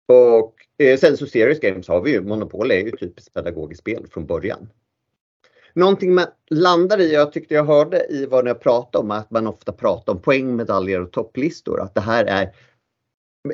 och 0.05 0.58
Eh, 0.79 0.97
sen 0.97 1.17
så 1.17 1.27
Serious 1.27 1.59
Games 1.59 1.87
har 1.87 2.01
vi 2.01 2.11
ju, 2.11 2.21
Monopol 2.21 2.71
är 2.71 2.79
ju 2.79 2.91
typiskt 2.91 3.33
pedagogiskt 3.33 3.81
spel 3.81 4.07
från 4.11 4.25
början. 4.25 4.69
Någonting 5.73 6.13
man 6.13 6.25
landar 6.49 6.99
i, 7.01 7.13
jag 7.13 7.31
tyckte 7.31 7.53
jag 7.53 7.65
hörde 7.65 8.05
i 8.09 8.25
vad 8.25 8.45
ni 8.45 8.53
pratade 8.53 9.03
om, 9.03 9.11
att 9.11 9.31
man 9.31 9.47
ofta 9.47 9.71
pratar 9.71 10.13
om 10.13 10.21
poängmedaljer 10.21 11.01
och 11.01 11.11
topplistor. 11.11 11.81
Att 11.81 11.95
det 11.95 12.01
här 12.01 12.25
är, 12.25 12.55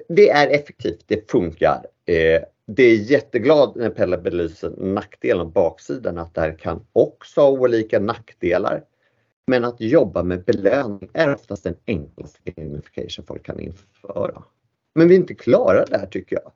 det 0.07 0.29
är 0.29 0.47
effektivt, 0.49 1.03
det 1.07 1.31
funkar. 1.31 1.85
Eh, 2.05 2.41
det 2.67 2.83
är 2.83 2.95
jätteglad 2.95 3.75
när 3.75 3.89
Pelle 3.89 4.17
belyser 4.17 4.73
nackdelen 4.77 5.45
och 5.45 5.51
baksidan 5.51 6.17
att 6.17 6.33
det 6.33 6.41
här 6.41 6.57
kan 6.57 6.85
också 6.93 7.41
ha 7.41 7.49
olika 7.49 7.99
nackdelar. 7.99 8.83
Men 9.47 9.65
att 9.65 9.81
jobba 9.81 10.23
med 10.23 10.43
belöning 10.43 11.09
är 11.13 11.33
oftast 11.33 11.63
den 11.63 11.75
enklaste 11.85 12.51
gamification 12.51 13.25
folk 13.25 13.45
kan 13.45 13.59
införa. 13.59 14.43
Men 14.95 15.07
vi 15.07 15.15
är 15.15 15.19
inte 15.19 15.35
klara 15.35 15.85
där 15.85 16.05
tycker 16.05 16.35
jag. 16.35 16.51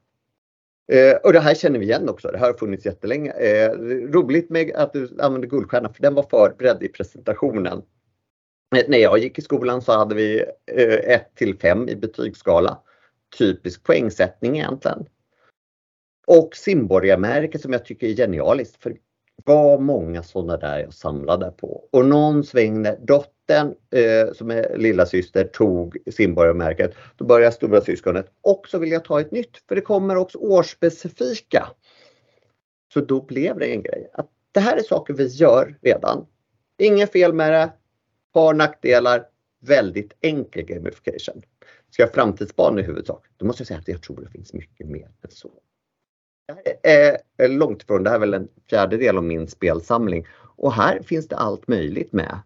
Eh, 0.91 1.15
och 1.23 1.33
det 1.33 1.39
här 1.39 1.55
känner 1.55 1.79
vi 1.79 1.85
igen 1.85 2.09
också. 2.09 2.27
Det 2.31 2.37
här 2.37 2.47
har 2.47 2.53
funnits 2.53 2.85
jättelänge. 2.85 3.31
Eh, 3.31 3.71
roligt 4.11 4.49
med 4.49 4.75
att 4.75 4.93
du 4.93 5.17
använder 5.19 5.47
guldstjärna 5.47 5.93
för 5.93 6.01
den 6.01 6.13
var 6.13 6.23
förberedd 6.23 6.83
i 6.83 6.87
presentationen. 6.87 7.81
Eh, 8.75 8.83
när 8.87 8.97
jag 8.97 9.19
gick 9.19 9.39
i 9.39 9.41
skolan 9.41 9.81
så 9.81 9.91
hade 9.91 10.15
vi 10.15 10.39
1 10.39 10.49
eh, 10.67 11.19
till 11.35 11.57
5 11.57 11.89
i 11.89 11.95
betygsskala. 11.95 12.79
Typisk 13.37 13.83
poängsättning 13.83 14.57
egentligen. 14.57 15.05
Och 16.27 16.55
simborgarmärket 16.55 17.61
som 17.61 17.73
jag 17.73 17.85
tycker 17.85 18.07
är 18.07 18.13
genialiskt. 18.13 18.83
För 18.83 18.95
var 19.45 19.79
många 19.79 20.23
sådana 20.23 20.57
där 20.57 20.79
jag 20.79 20.93
samlade 20.93 21.51
på. 21.51 21.87
Och 21.91 22.05
någon 22.05 22.43
sväng 22.43 22.81
när 22.81 22.97
dottern 23.01 23.75
eh, 23.91 24.33
som 24.33 24.51
är 24.51 24.77
lilla 24.77 25.05
syster 25.05 25.43
tog 25.43 25.97
simborgarmärket. 26.11 26.95
Då 27.15 27.25
började 27.25 27.51
stora 27.51 27.81
syskonet 27.81 28.31
också 28.41 28.77
vilja 28.77 28.99
ta 28.99 29.21
ett 29.21 29.31
nytt 29.31 29.57
för 29.67 29.75
det 29.75 29.81
kommer 29.81 30.15
också 30.15 30.37
årsspecifika. 30.37 31.67
Så 32.93 32.99
då 32.99 33.21
blev 33.21 33.59
det 33.59 33.65
en 33.65 33.83
grej. 33.83 34.09
Att 34.13 34.29
det 34.51 34.59
här 34.59 34.77
är 34.77 34.83
saker 34.83 35.13
vi 35.13 35.27
gör 35.27 35.77
redan. 35.81 36.25
Inget 36.77 37.11
fel 37.11 37.33
med 37.33 37.51
det. 37.51 37.73
Har 38.33 38.53
nackdelar. 38.53 39.25
Väldigt 39.61 40.13
enkel 40.21 40.65
gamification. 40.65 41.41
Ska 41.91 42.03
jag 42.03 42.13
framtidsspana 42.13 42.81
i 42.81 42.83
huvudsak? 42.83 43.25
Då 43.37 43.45
måste 43.45 43.61
jag 43.61 43.67
säga 43.67 43.79
att 43.79 43.87
jag 43.87 44.01
tror 44.01 44.21
det 44.21 44.29
finns 44.29 44.53
mycket 44.53 44.87
mer 44.87 45.09
än 45.23 45.31
så. 45.31 45.51
Här 46.49 46.75
är 46.83 47.17
eh, 47.37 47.49
långt 47.49 47.83
ifrån, 47.83 48.03
det 48.03 48.09
här 48.09 48.17
är 48.17 48.19
väl 48.19 48.33
en 48.33 48.47
fjärdedel 48.69 49.17
av 49.17 49.23
min 49.23 49.47
spelsamling. 49.47 50.27
Och 50.55 50.73
här 50.73 51.01
finns 51.01 51.27
det 51.27 51.35
allt 51.35 51.67
möjligt 51.67 52.13
med. 52.13 52.39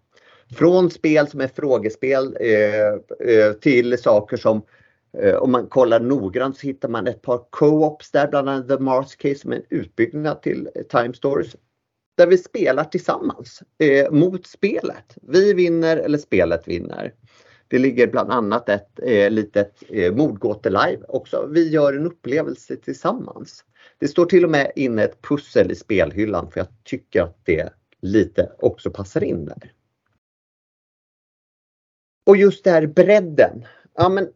Från 0.56 0.92
spel 0.92 1.28
som 1.28 1.42
är 1.42 1.48
frågespel 1.48 2.38
eh, 2.40 3.36
eh, 3.36 3.54
till 3.62 3.98
saker 3.98 4.38
som 4.38 4.62
om 5.40 5.52
man 5.52 5.68
kollar 5.68 6.00
noggrant 6.00 6.58
så 6.58 6.68
hittar 6.68 6.90
man 6.90 7.08
ett 7.08 7.22
par 7.22 7.42
co-ops 7.50 8.12
där, 8.12 8.28
bland 8.28 8.50
annat 8.50 8.68
The 8.68 8.78
Mars 8.80 9.16
Case 9.16 9.36
som 9.36 9.52
är 9.52 9.56
en 9.56 9.66
utbyggnad 9.70 10.42
till 10.42 10.70
Time 10.90 11.14
Stories. 11.14 11.56
Där 12.18 12.28
vi 12.28 12.38
spelar 12.38 12.84
tillsammans 12.84 13.64
eh, 13.78 14.12
mot 14.12 14.48
spelet. 14.48 15.18
Vi 15.22 15.54
vinner 15.54 15.98
eller 15.98 16.18
spelet 16.18 16.68
vinner. 16.68 17.14
Det 17.68 17.80
ligger 17.80 18.08
bland 18.08 18.32
annat 18.32 18.70
ett 18.70 19.00
eh, 19.04 19.30
litet 19.30 19.84
eh, 19.90 20.14
mordgåte-live 20.14 21.04
också. 21.08 21.48
Vi 21.52 21.70
gör 21.70 21.94
en 21.94 22.06
upplevelse 22.06 22.76
tillsammans. 22.76 23.64
Det 23.98 24.08
står 24.08 24.26
till 24.26 24.44
och 24.44 24.52
med 24.52 24.72
inne 24.76 25.04
ett 25.04 25.22
pussel 25.22 25.72
i 25.72 25.76
spelhyllan 25.76 26.52
för 26.52 26.60
jag 26.60 26.68
tycker 26.84 27.22
att 27.22 27.38
det 27.44 27.74
lite 28.02 28.52
också 28.60 28.92
passar 28.92 29.24
in 29.24 29.46
där. 29.46 29.72
Och 32.26 32.38
just 32.38 32.64
det 32.64 32.72
här 32.72 32.86
bredden. 32.88 33.66
Ja, 33.94 34.10
men 34.10 34.28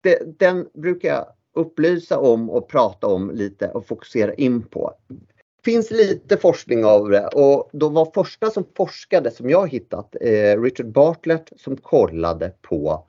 det, 0.00 0.38
den 0.38 0.68
brukar 0.74 1.08
jag 1.08 1.26
upplysa 1.54 2.18
om 2.18 2.50
och 2.50 2.68
prata 2.68 3.06
om 3.06 3.30
lite 3.30 3.68
och 3.68 3.86
fokusera 3.86 4.34
in 4.34 4.62
på. 4.62 4.94
Det 5.08 5.70
finns 5.70 5.90
lite 5.90 6.36
forskning 6.36 6.84
av 6.84 7.10
det 7.10 7.26
och 7.26 7.70
då 7.72 7.88
var 7.88 8.10
första 8.14 8.50
som 8.50 8.64
forskade 8.76 9.30
som 9.30 9.50
jag 9.50 9.70
hittat 9.70 10.16
eh, 10.20 10.62
Richard 10.62 10.92
Bartlett 10.92 11.52
som 11.56 11.76
kollade 11.76 12.52
på 12.62 13.08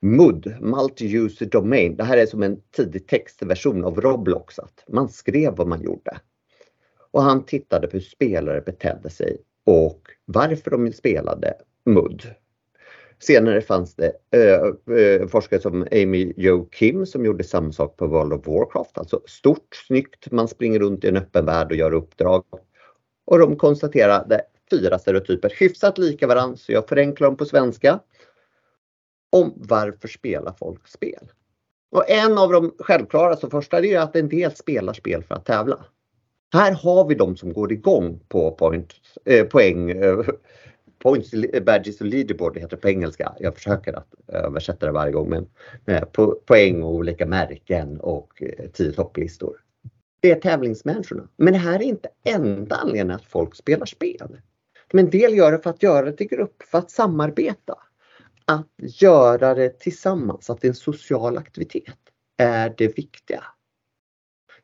MUD, 0.00 0.56
Multi-User 0.60 1.46
Domain. 1.46 1.96
Det 1.96 2.04
här 2.04 2.16
är 2.16 2.26
som 2.26 2.42
en 2.42 2.60
tidig 2.76 3.06
textversion 3.06 3.84
av 3.84 4.00
Roblox. 4.00 4.58
Att 4.58 4.84
man 4.88 5.08
skrev 5.08 5.56
vad 5.56 5.66
man 5.66 5.82
gjorde. 5.82 6.20
Och 7.10 7.22
han 7.22 7.44
tittade 7.44 7.86
på 7.86 7.92
hur 7.92 8.00
spelare 8.00 8.60
betedde 8.60 9.10
sig 9.10 9.38
och 9.64 10.02
varför 10.24 10.70
de 10.70 10.92
spelade 10.92 11.54
MUD. 11.84 12.22
Senare 13.18 13.60
fanns 13.60 13.94
det 13.94 14.12
äh, 14.30 15.28
forskare 15.28 15.60
som 15.60 15.86
Amy 15.92 16.32
Jo 16.36 16.68
Kim 16.72 17.06
som 17.06 17.24
gjorde 17.24 17.44
samma 17.44 17.72
sak 17.72 17.96
på 17.96 18.06
World 18.06 18.32
of 18.32 18.46
Warcraft. 18.46 18.98
Alltså 18.98 19.20
stort, 19.26 19.82
snyggt, 19.86 20.30
man 20.30 20.48
springer 20.48 20.78
runt 20.78 21.04
i 21.04 21.08
en 21.08 21.16
öppen 21.16 21.46
värld 21.46 21.70
och 21.70 21.76
gör 21.76 21.94
uppdrag. 21.94 22.44
Och 23.24 23.38
de 23.38 23.56
konstaterade 23.56 24.42
fyra 24.70 24.98
stereotyper, 24.98 25.52
hyfsat 25.60 25.98
lika 25.98 26.26
varandra, 26.26 26.56
så 26.56 26.72
jag 26.72 26.88
förenklar 26.88 27.28
dem 27.28 27.36
på 27.36 27.44
svenska 27.44 28.00
om 29.30 29.52
varför 29.56 30.08
spelar 30.08 30.52
folk 30.52 30.88
spel? 30.88 31.28
Och 31.90 32.10
en 32.10 32.38
av 32.38 32.52
de 32.52 32.74
självklara, 32.78 33.36
så 33.36 33.50
första 33.50 33.78
är 33.78 33.98
att 33.98 34.16
en 34.16 34.28
del 34.28 34.56
spelar 34.56 34.92
spel 34.92 35.22
för 35.22 35.34
att 35.34 35.44
tävla. 35.44 35.84
Här 36.52 36.72
har 36.72 37.08
vi 37.08 37.14
de 37.14 37.36
som 37.36 37.52
går 37.52 37.72
igång 37.72 38.20
på 38.28 38.50
point, 38.50 38.94
eh, 39.24 39.46
poäng, 39.46 39.90
eh, 39.90 40.18
points, 40.98 41.30
badges 41.66 42.00
och 42.00 42.06
leaderboard 42.06 42.54
det 42.54 42.60
heter 42.60 42.76
på 42.76 42.88
engelska. 42.88 43.32
Jag 43.38 43.54
försöker 43.54 43.92
att 43.92 44.14
översätta 44.28 44.86
det 44.86 44.92
varje 44.92 45.12
gång 45.12 45.30
men 45.30 45.48
eh, 45.86 46.04
po 46.04 46.34
poäng 46.46 46.82
och 46.82 46.94
olika 46.94 47.26
märken 47.26 48.00
och 48.00 48.42
eh, 48.42 48.70
tio 48.70 48.92
topplistor. 48.92 49.56
Det 50.20 50.30
är 50.30 50.40
tävlingsmänniskorna. 50.40 51.28
Men 51.36 51.52
det 51.52 51.58
här 51.58 51.74
är 51.74 51.84
inte 51.84 52.08
enda 52.24 52.76
anledningen 52.76 53.10
att 53.10 53.24
folk 53.24 53.54
spelar 53.54 53.86
spel. 53.86 54.38
Men 54.92 55.04
en 55.04 55.10
del 55.10 55.36
gör 55.36 55.52
det 55.52 55.58
för 55.58 55.70
att 55.70 55.82
göra 55.82 56.06
det 56.06 56.12
till 56.12 56.28
grupp, 56.28 56.62
för 56.62 56.78
att 56.78 56.90
samarbeta 56.90 57.78
att 58.48 58.66
göra 58.78 59.54
det 59.54 59.78
tillsammans, 59.78 60.50
att 60.50 60.60
det 60.60 60.66
är 60.66 60.70
en 60.70 60.74
social 60.74 61.38
aktivitet, 61.38 61.98
är 62.36 62.74
det 62.78 62.98
viktiga. 62.98 63.44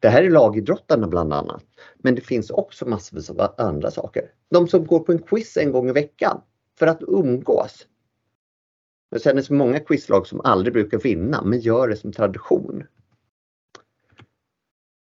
Det 0.00 0.08
här 0.08 0.22
är 0.22 0.30
lagidrottarna 0.30 1.08
bland 1.08 1.32
annat. 1.32 1.64
Men 1.98 2.14
det 2.14 2.20
finns 2.20 2.50
också 2.50 2.88
massvis 2.88 3.30
av 3.30 3.54
andra 3.58 3.90
saker. 3.90 4.30
De 4.50 4.68
som 4.68 4.86
går 4.86 5.00
på 5.00 5.12
en 5.12 5.22
quiz 5.22 5.56
en 5.56 5.72
gång 5.72 5.88
i 5.88 5.92
veckan 5.92 6.40
för 6.78 6.86
att 6.86 7.02
umgås. 7.02 7.86
Jag 9.10 9.22
känner 9.22 9.42
så 9.42 9.54
många 9.54 9.80
quizlag 9.80 10.26
som 10.26 10.40
aldrig 10.40 10.72
brukar 10.72 10.98
vinna 10.98 11.42
men 11.44 11.60
gör 11.60 11.88
det 11.88 11.96
som 11.96 12.12
tradition. 12.12 12.84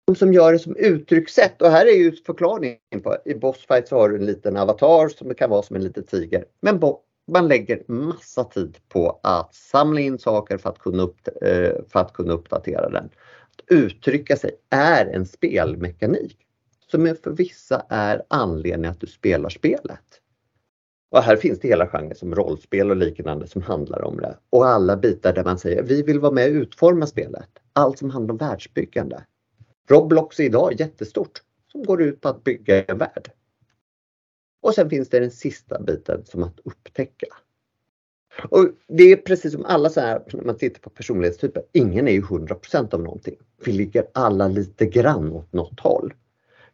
De 0.07 0.17
som 0.17 0.33
gör 0.33 0.53
det 0.53 0.59
som 0.59 0.77
uttryckssätt 0.77 1.63
och 1.63 1.71
här 1.71 1.87
är 1.87 1.97
ju 1.97 2.13
förklaringen. 2.13 2.79
På, 3.03 3.17
I 3.25 3.35
Bossfight 3.35 3.89
så 3.89 3.97
har 3.97 4.09
du 4.09 4.17
en 4.17 4.27
liten 4.27 4.57
avatar 4.57 5.09
som 5.09 5.35
kan 5.35 5.51
vara 5.51 5.63
som 5.63 5.77
en 5.77 5.85
liten 5.85 6.05
tiger. 6.05 6.45
Men 6.61 6.79
man 7.31 7.49
lägger 7.49 7.83
massa 7.87 8.45
tid 8.45 8.79
på 8.89 9.21
att 9.23 9.55
samla 9.55 10.01
in 10.01 10.19
saker 10.19 10.59
för 10.59 10.71
att 10.71 10.79
kunna, 10.79 11.03
upp, 11.03 11.29
eh, 11.43 11.73
för 11.89 12.01
att 12.01 12.13
kunna 12.13 12.33
uppdatera 12.33 12.91
den. 12.91 13.05
Att 13.05 13.65
uttrycka 13.67 14.37
sig 14.37 14.51
är 14.71 15.07
en 15.07 15.27
spelmekanik 15.27 16.37
som 16.91 17.17
för 17.23 17.31
vissa 17.31 17.87
är 17.89 18.23
anledningen 18.29 18.91
att 18.91 19.01
du 19.01 19.07
spelar 19.07 19.49
spelet. 19.49 20.21
Och 21.11 21.23
här 21.23 21.37
finns 21.37 21.61
det 21.61 21.69
hela 21.69 21.87
genrer 21.87 22.15
som 22.15 22.35
rollspel 22.35 22.91
och 22.91 22.97
liknande 22.97 23.47
som 23.47 23.63
handlar 23.63 24.05
om 24.05 24.17
det. 24.17 24.39
Och 24.51 24.67
alla 24.67 24.97
bitar 24.97 25.33
där 25.33 25.45
man 25.45 25.59
säger 25.59 25.83
vi 25.83 26.03
vill 26.03 26.21
vara 26.21 26.33
med 26.33 26.51
och 26.51 26.55
utforma 26.55 27.07
spelet. 27.07 27.49
Allt 27.73 27.99
som 27.99 28.11
handlar 28.11 28.33
om 28.33 28.37
världsbyggande. 28.37 29.25
Roblox 29.89 30.41
är 30.41 30.45
idag 30.45 30.81
jättestort 30.81 31.43
som 31.73 31.83
går 31.83 32.03
ut 32.03 32.21
på 32.21 32.29
att 32.29 32.45
bygga 32.45 32.85
en 32.85 32.99
värld. 32.99 33.31
Och 34.61 34.75
sen 34.75 34.91
finns 34.91 35.09
det 35.09 35.21
den 35.21 35.31
sista 35.31 35.81
biten 35.81 36.25
som 36.25 36.43
att 36.43 36.61
upptäcka. 36.65 37.27
Och 38.49 38.69
Det 38.89 39.13
är 39.13 39.17
precis 39.17 39.53
som 39.53 39.65
alla 39.65 39.91
så 39.91 40.01
här, 40.01 40.23
när 40.33 40.45
man 40.45 40.57
tittar 40.57 40.81
på 40.81 40.91
personlighetstyper, 40.91 41.63
ingen 41.73 42.09
är 42.09 42.13
ju 42.13 42.23
100% 42.23 42.95
av 42.95 43.03
någonting. 43.03 43.37
Vi 43.65 43.73
ligger 43.73 44.07
alla 44.15 44.49
lite 44.49 44.87
grann 44.87 45.33
åt 45.33 45.53
något 45.53 45.81
håll. 45.81 46.15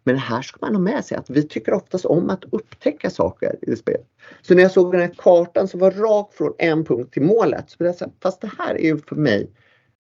Men 0.05 0.17
här 0.17 0.43
ska 0.43 0.59
man 0.61 0.75
ha 0.75 0.83
med 0.83 1.05
sig 1.05 1.19
att 1.19 1.31
vi 1.31 1.43
tycker 1.43 1.75
oftast 1.75 2.05
om 2.05 2.31
att 2.31 2.45
upptäcka 2.45 3.11
saker 3.11 3.57
i 3.63 3.77
spel. 3.77 4.01
Så 4.43 4.55
när 4.55 4.63
jag 4.63 4.71
såg 4.71 4.93
den 4.93 5.01
här 5.01 5.15
kartan 5.17 5.69
som 5.69 5.81
var 5.81 5.91
rak 5.91 6.35
från 6.35 6.55
en 6.59 6.85
punkt 6.85 7.13
till 7.13 7.23
målet, 7.23 7.71
så 7.71 7.85
jag 7.85 7.95
säga, 7.95 8.11
fast 8.23 8.41
det 8.41 8.51
här 8.59 8.75
är 8.75 8.85
ju 8.85 8.99
för 8.99 9.17
mig, 9.17 9.51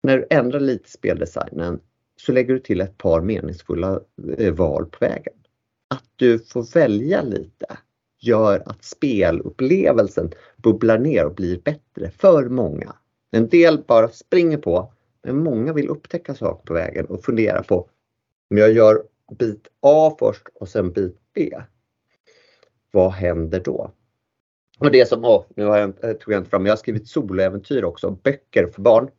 när 0.03 0.17
du 0.17 0.27
ändrar 0.29 0.59
lite 0.59 0.91
speldesignen, 0.91 1.79
så 2.15 2.31
lägger 2.31 2.53
du 2.53 2.59
till 2.59 2.81
ett 2.81 2.97
par 2.97 3.21
meningsfulla 3.21 3.99
eh, 4.37 4.53
val 4.53 4.85
på 4.85 4.97
vägen 5.05 5.33
att 5.91 6.03
du 6.15 6.39
får 6.39 6.73
välja 6.73 7.21
lite 7.21 7.65
gör 8.19 8.63
att 8.65 8.83
spelupplevelsen 8.83 10.31
bubblar 10.57 10.99
ner 10.99 11.25
och 11.25 11.35
blir 11.35 11.59
bättre 11.59 12.11
för 12.11 12.49
många. 12.49 12.95
En 13.31 13.49
del 13.49 13.83
bara 13.87 14.07
springer 14.07 14.57
på, 14.57 14.93
men 15.23 15.43
många 15.43 15.73
vill 15.73 15.89
upptäcka 15.89 16.35
saker 16.35 16.65
på 16.65 16.73
vägen 16.73 17.05
och 17.05 17.23
fundera 17.23 17.63
på 17.63 17.89
om 18.49 18.57
jag 18.57 18.71
gör 18.71 19.03
bit 19.39 19.67
A 19.79 20.15
först 20.19 20.47
och 20.53 20.69
sen 20.69 20.91
bit 20.91 21.17
B. 21.33 21.57
Vad 22.91 23.11
händer 23.11 23.59
då? 23.59 23.91
Och 24.79 24.91
det 24.91 25.07
som, 25.07 25.25
oh, 25.25 25.43
nu 25.55 25.65
har 25.65 25.77
jag, 25.77 26.19
tog 26.19 26.33
jag 26.33 26.39
inte 26.39 26.49
fram, 26.49 26.65
jag 26.65 26.71
har 26.71 26.77
skrivit 26.77 27.07
soloäventyr 27.07 27.83
också, 27.83 28.11
böcker 28.11 28.67
för 28.67 28.81
barn 28.81 29.09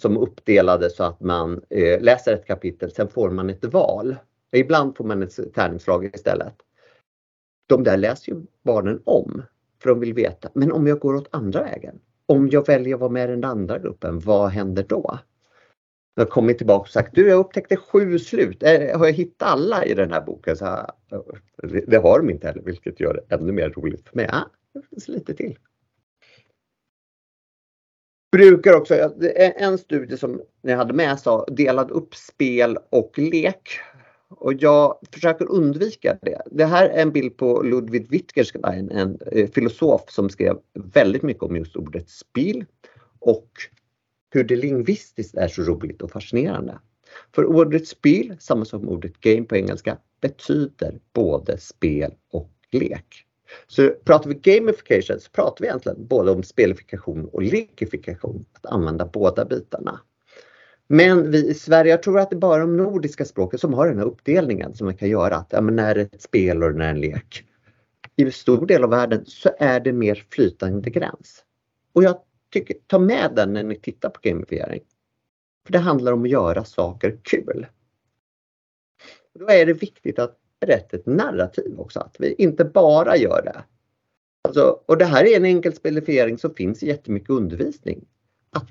som 0.00 0.16
uppdelade 0.16 0.90
så 0.90 1.04
att 1.04 1.20
man 1.20 1.62
eh, 1.70 2.00
läser 2.00 2.32
ett 2.32 2.46
kapitel, 2.46 2.90
sen 2.90 3.08
får 3.08 3.30
man 3.30 3.50
ett 3.50 3.64
val. 3.64 4.16
Ibland 4.52 4.96
får 4.96 5.04
man 5.04 5.22
ett 5.22 5.54
tärningsslag 5.54 6.04
istället. 6.04 6.54
De 7.66 7.84
där 7.84 7.96
läser 7.96 8.32
ju 8.32 8.42
barnen 8.62 9.02
om 9.04 9.42
för 9.82 9.90
de 9.90 10.00
vill 10.00 10.14
veta, 10.14 10.50
men 10.54 10.72
om 10.72 10.86
jag 10.86 10.98
går 10.98 11.14
åt 11.14 11.28
andra 11.30 11.62
vägen? 11.62 12.00
Om 12.26 12.48
jag 12.48 12.66
väljer 12.66 12.94
att 12.94 13.00
vara 13.00 13.10
med 13.10 13.28
i 13.28 13.30
den 13.30 13.44
andra 13.44 13.78
gruppen, 13.78 14.18
vad 14.18 14.50
händer 14.50 14.84
då? 14.88 15.18
Jag 16.14 16.24
har 16.24 16.30
kommit 16.30 16.58
tillbaka 16.58 16.80
och 16.80 16.88
sagt, 16.88 17.14
du 17.14 17.28
jag 17.28 17.38
upptäckte 17.38 17.76
sju 17.76 18.18
slut. 18.18 18.62
Har 18.94 19.06
jag 19.06 19.12
hittat 19.12 19.48
alla 19.48 19.84
i 19.84 19.94
den 19.94 20.12
här 20.12 20.20
boken? 20.20 20.56
Så 20.56 20.86
det 21.86 21.96
har 21.96 22.18
de 22.18 22.30
inte 22.30 22.46
heller, 22.46 22.62
vilket 22.62 23.00
gör 23.00 23.14
det 23.14 23.34
ännu 23.34 23.52
mer 23.52 23.70
roligt 23.70 24.08
för 24.08 24.16
mig. 24.16 24.26
Ja, 24.32 24.50
det 24.74 24.82
finns 24.90 25.08
lite 25.08 25.34
till. 25.34 25.58
Brukar 28.32 28.74
också, 28.74 28.94
en 29.56 29.78
studie 29.78 30.16
som 30.16 30.42
ni 30.62 30.72
hade 30.72 30.92
med 30.92 31.18
sa 31.20 31.44
delad 31.44 31.90
upp 31.90 32.14
spel 32.14 32.78
och 32.90 33.18
lek. 33.18 33.80
Och 34.30 34.54
jag 34.54 34.98
försöker 35.12 35.50
undvika 35.50 36.18
det. 36.22 36.42
Det 36.50 36.64
här 36.64 36.88
är 36.88 37.02
en 37.02 37.12
bild 37.12 37.36
på 37.36 37.62
Ludwig 37.62 38.10
Wittgenstein, 38.10 38.90
en 38.90 39.18
eh, 39.32 39.50
filosof 39.50 40.10
som 40.10 40.30
skrev 40.30 40.58
väldigt 40.74 41.22
mycket 41.22 41.42
om 41.42 41.56
just 41.56 41.76
ordet 41.76 42.10
spel 42.10 42.64
och 43.18 43.50
hur 44.30 44.44
det 44.44 44.56
lingvistiskt 44.56 45.36
är 45.36 45.48
så 45.48 45.62
roligt 45.62 46.02
och 46.02 46.10
fascinerande. 46.10 46.78
För 47.34 47.44
ordet 47.44 47.88
spel, 47.88 48.36
samma 48.40 48.64
som 48.64 48.88
ordet 48.88 49.20
game 49.20 49.44
på 49.44 49.56
engelska, 49.56 49.98
betyder 50.20 51.00
både 51.12 51.58
spel 51.58 52.14
och 52.30 52.50
lek. 52.70 53.24
Så 53.66 53.90
pratar 54.04 54.30
vi 54.30 54.34
gamification 54.34 55.20
så 55.20 55.30
pratar 55.30 55.60
vi 55.60 55.66
egentligen 55.66 56.06
både 56.06 56.30
om 56.30 56.42
spelifikation 56.42 57.24
och 57.24 57.42
lekifikation, 57.42 58.44
att 58.52 58.66
använda 58.66 59.06
båda 59.06 59.44
bitarna. 59.44 60.00
Men 60.88 61.30
vi 61.30 61.48
i 61.48 61.54
Sverige, 61.54 61.90
jag 61.90 62.02
tror 62.02 62.18
att 62.18 62.30
det 62.30 62.36
är 62.36 62.40
bara 62.40 62.60
de 62.60 62.76
nordiska 62.76 63.24
språken 63.24 63.58
som 63.58 63.74
har 63.74 63.88
den 63.88 63.98
här 63.98 64.06
uppdelningen 64.06 64.74
som 64.74 64.84
man 64.84 64.96
kan 64.96 65.08
göra. 65.08 65.36
Att, 65.36 65.48
ja, 65.50 65.60
men 65.60 65.76
när 65.76 65.94
det 65.94 66.00
är 66.00 66.04
ett 66.04 66.22
spel 66.22 66.62
och 66.62 66.74
när 66.74 66.78
det 66.78 66.84
är 66.84 66.90
en 66.90 67.00
lek. 67.00 67.44
I 68.16 68.30
stor 68.30 68.66
del 68.66 68.84
av 68.84 68.90
världen 68.90 69.24
så 69.26 69.50
är 69.58 69.80
det 69.80 69.92
mer 69.92 70.26
flytande 70.30 70.90
gräns. 70.90 71.44
Och 71.92 72.04
jag 72.04 72.20
tycker, 72.52 72.76
ta 72.86 72.98
med 72.98 73.32
den 73.36 73.52
när 73.52 73.62
ni 73.62 73.76
tittar 73.76 74.10
på 74.10 74.20
gamifiering. 74.22 74.82
För 75.66 75.72
det 75.72 75.78
handlar 75.78 76.12
om 76.12 76.22
att 76.22 76.30
göra 76.30 76.64
saker 76.64 77.18
kul. 77.22 77.66
Och 79.34 79.40
då 79.40 79.50
är 79.50 79.66
det 79.66 79.72
viktigt 79.72 80.18
att 80.18 80.38
berätta 80.60 80.96
ett 80.96 81.06
narrativ 81.06 81.80
också, 81.80 82.00
att 82.00 82.16
vi 82.18 82.32
inte 82.32 82.64
bara 82.64 83.16
gör 83.16 83.42
det. 83.42 83.64
Alltså, 84.42 84.80
och 84.86 84.98
det 84.98 85.04
här 85.04 85.24
är 85.24 85.36
en 85.36 85.44
enkel 85.44 85.74
spelifiering 85.74 86.38
som 86.38 86.54
finns 86.54 86.82
i 86.82 86.86
jättemycket 86.86 87.30
undervisning. 87.30 88.04
Att 88.50 88.68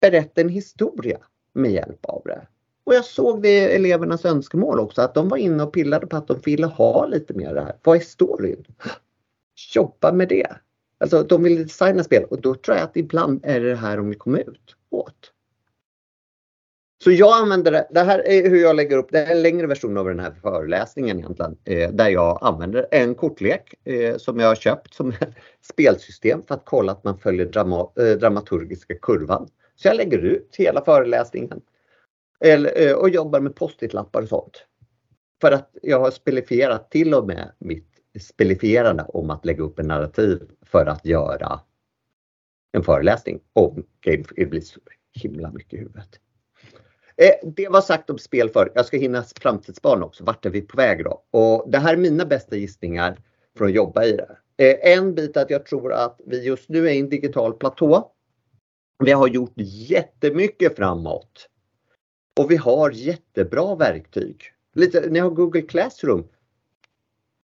berätta 0.00 0.40
en 0.40 0.48
historia 0.48 1.18
med 1.52 1.70
hjälp 1.70 2.04
av 2.04 2.22
det. 2.24 2.46
Och 2.84 2.94
jag 2.94 3.04
såg 3.04 3.42
det 3.42 3.48
i 3.48 3.74
elevernas 3.74 4.24
önskemål 4.24 4.80
också, 4.80 5.02
att 5.02 5.14
de 5.14 5.28
var 5.28 5.36
inne 5.36 5.62
och 5.62 5.72
pillade 5.72 6.06
på 6.06 6.16
att 6.16 6.28
de 6.28 6.40
ville 6.44 6.66
ha 6.66 7.06
lite 7.06 7.34
mer 7.34 7.54
det 7.54 7.60
här. 7.60 7.76
Vad 7.82 7.96
är 7.96 8.00
storyn? 8.00 8.64
Jobba 9.74 10.12
med 10.12 10.28
det. 10.28 10.46
Alltså 10.98 11.22
de 11.22 11.42
vill 11.42 11.62
designa 11.62 12.04
spel 12.04 12.24
och 12.24 12.40
då 12.40 12.54
tror 12.54 12.76
jag 12.76 12.84
att 12.84 12.96
ibland 12.96 13.40
är 13.42 13.60
det 13.60 13.68
det 13.68 13.76
här 13.76 13.96
de 13.96 14.08
vill 14.08 14.18
komma 14.18 14.38
ut 14.38 14.76
åt. 14.90 15.32
Så 17.04 17.10
jag 17.10 17.40
använder 17.40 17.72
det, 17.72 17.86
det 17.90 18.00
här 18.00 18.28
är 18.28 18.50
hur 18.50 18.62
jag 18.62 18.76
lägger 18.76 18.96
upp, 18.96 19.08
det 19.10 19.18
är 19.18 19.30
en 19.30 19.42
längre 19.42 19.66
version 19.66 19.96
av 19.96 20.06
den 20.06 20.20
här 20.20 20.32
föreläsningen 20.42 21.18
egentligen. 21.18 21.56
Eh, 21.64 21.90
där 21.90 22.08
jag 22.08 22.38
använder 22.42 22.86
en 22.90 23.14
kortlek 23.14 23.74
eh, 23.84 24.16
som 24.16 24.40
jag 24.40 24.48
har 24.48 24.54
köpt 24.54 24.94
som 24.94 25.12
spelsystem 25.72 26.42
för 26.42 26.54
att 26.54 26.64
kolla 26.64 26.92
att 26.92 27.04
man 27.04 27.18
följer 27.18 27.46
eh, 27.46 28.18
dramaturgiska 28.18 28.94
kurvan. 28.94 29.48
Så 29.82 29.88
jag 29.88 29.96
lägger 29.96 30.18
ut 30.18 30.54
hela 30.58 30.84
föreläsningen. 30.84 31.60
Eller, 32.40 32.88
eh, 32.88 32.94
och 32.94 33.10
jobbar 33.10 33.40
med 33.40 33.56
post-it-lappar 33.56 34.22
och 34.22 34.28
sånt. 34.28 34.66
För 35.40 35.52
att 35.52 35.70
jag 35.82 36.00
har 36.00 36.10
spelifierat 36.10 36.90
till 36.90 37.14
och 37.14 37.26
med 37.26 37.52
mitt 37.58 37.88
spelifierande 38.20 39.02
om 39.02 39.30
att 39.30 39.44
lägga 39.44 39.62
upp 39.62 39.78
en 39.78 39.86
narrativ 39.86 40.42
för 40.62 40.86
att 40.86 41.06
göra 41.06 41.60
en 42.72 42.82
föreläsning 42.82 43.40
om 43.52 43.86
Game 44.00 44.24
Det 44.36 44.46
blir 44.46 44.60
så 44.60 44.80
himla 45.12 45.50
mycket 45.50 45.74
i 45.74 45.76
huvudet. 45.76 46.20
Eh, 47.16 47.50
det 47.50 47.68
var 47.68 47.80
sagt 47.80 48.10
om 48.10 48.18
spel 48.18 48.48
för. 48.48 48.72
Jag 48.74 48.86
ska 48.86 48.96
hinna 48.96 49.22
framtidsbarn 49.22 50.02
också. 50.02 50.24
Vart 50.24 50.46
är 50.46 50.50
vi 50.50 50.62
på 50.62 50.76
väg 50.76 51.04
då? 51.04 51.24
Och 51.30 51.70
det 51.70 51.78
här 51.78 51.92
är 51.92 51.98
mina 51.98 52.24
bästa 52.24 52.56
gissningar 52.56 53.18
för 53.58 53.64
att 53.64 53.72
jobba 53.72 54.04
i 54.04 54.12
det. 54.12 54.36
Eh, 54.56 54.92
en 54.96 55.14
bit 55.14 55.36
är 55.36 55.42
att 55.42 55.50
jag 55.50 55.66
tror 55.66 55.92
att 55.92 56.20
vi 56.26 56.44
just 56.44 56.68
nu 56.68 56.88
är 56.88 56.92
i 56.92 57.00
en 57.00 57.08
digital 57.08 57.52
platå. 57.52 58.12
Vi 59.00 59.12
har 59.12 59.28
gjort 59.28 59.52
jättemycket 59.56 60.76
framåt. 60.76 61.48
Och 62.40 62.50
vi 62.50 62.56
har 62.56 62.90
jättebra 62.90 63.74
verktyg. 63.74 64.42
Lite, 64.74 65.10
ni 65.10 65.18
har 65.18 65.30
Google 65.30 65.62
Classroom. 65.62 66.28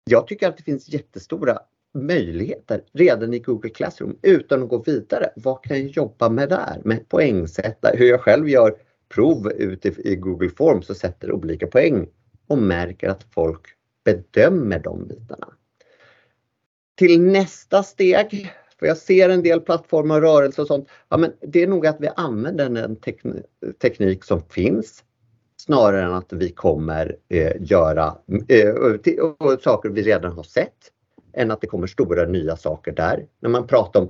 Jag 0.04 0.28
tycker 0.28 0.48
att 0.48 0.58
det 0.58 0.64
finns 0.64 0.90
jättestora 0.90 1.60
möjligheter 1.94 2.84
redan 2.94 3.34
i 3.34 3.40
Google 3.40 3.70
Classroom 3.70 4.20
utan 4.22 4.64
att 4.64 4.70
gå 4.70 4.78
vidare. 4.78 5.30
Vad 5.36 5.64
kan 5.64 5.82
jag 5.82 5.90
jobba 5.90 6.30
med 6.30 6.50
där? 6.50 6.82
Med 6.84 7.10
poängsätta, 7.10 7.92
hur 7.94 8.10
jag 8.10 8.22
själv 8.22 8.50
gör 8.50 8.76
prov 9.10 9.52
ute 9.52 9.88
i 9.88 10.16
Google 10.16 10.50
Forms 10.50 10.90
och 10.90 10.98
sätter 10.98 11.32
olika 11.32 11.68
poäng 11.68 12.08
och 12.48 12.58
märker 12.58 13.10
att 13.10 13.24
folk 13.24 13.62
bedömer 14.04 14.80
de 14.80 15.08
bitarna. 15.08 15.48
Till 16.96 17.22
nästa 17.22 17.84
steg, 17.84 18.54
för 18.80 18.86
jag 18.86 18.98
ser 18.98 19.30
en 19.30 19.44
del 19.44 19.62
plattformar 19.62 20.16
och 20.16 20.22
rörelser 20.22 20.62
och 20.62 20.68
sånt. 20.68 20.90
Ja, 21.10 21.18
men 21.18 21.34
det 21.42 21.64
är 21.64 21.68
nog 21.68 21.88
att 21.88 21.98
vi 22.00 22.10
använder 22.16 22.70
den 22.70 22.96
teknik 23.82 24.24
som 24.24 24.42
finns 24.42 25.04
snarare 25.58 26.04
än 26.04 26.14
att 26.14 26.34
vi 26.34 26.50
kommer 26.50 27.16
eh, 27.30 27.52
göra 27.60 28.18
eh, 28.48 28.74
saker 29.62 29.90
vi 29.90 30.02
redan 30.02 30.32
har 30.32 30.44
sett 30.44 30.92
än 31.34 31.52
att 31.52 31.62
det 31.62 31.68
kommer 31.68 31.88
stora 31.88 32.26
nya 32.26 32.58
saker 32.58 32.92
där. 32.92 33.26
När 33.40 33.50
man 33.50 33.68
pratar 33.68 34.02
om 34.02 34.10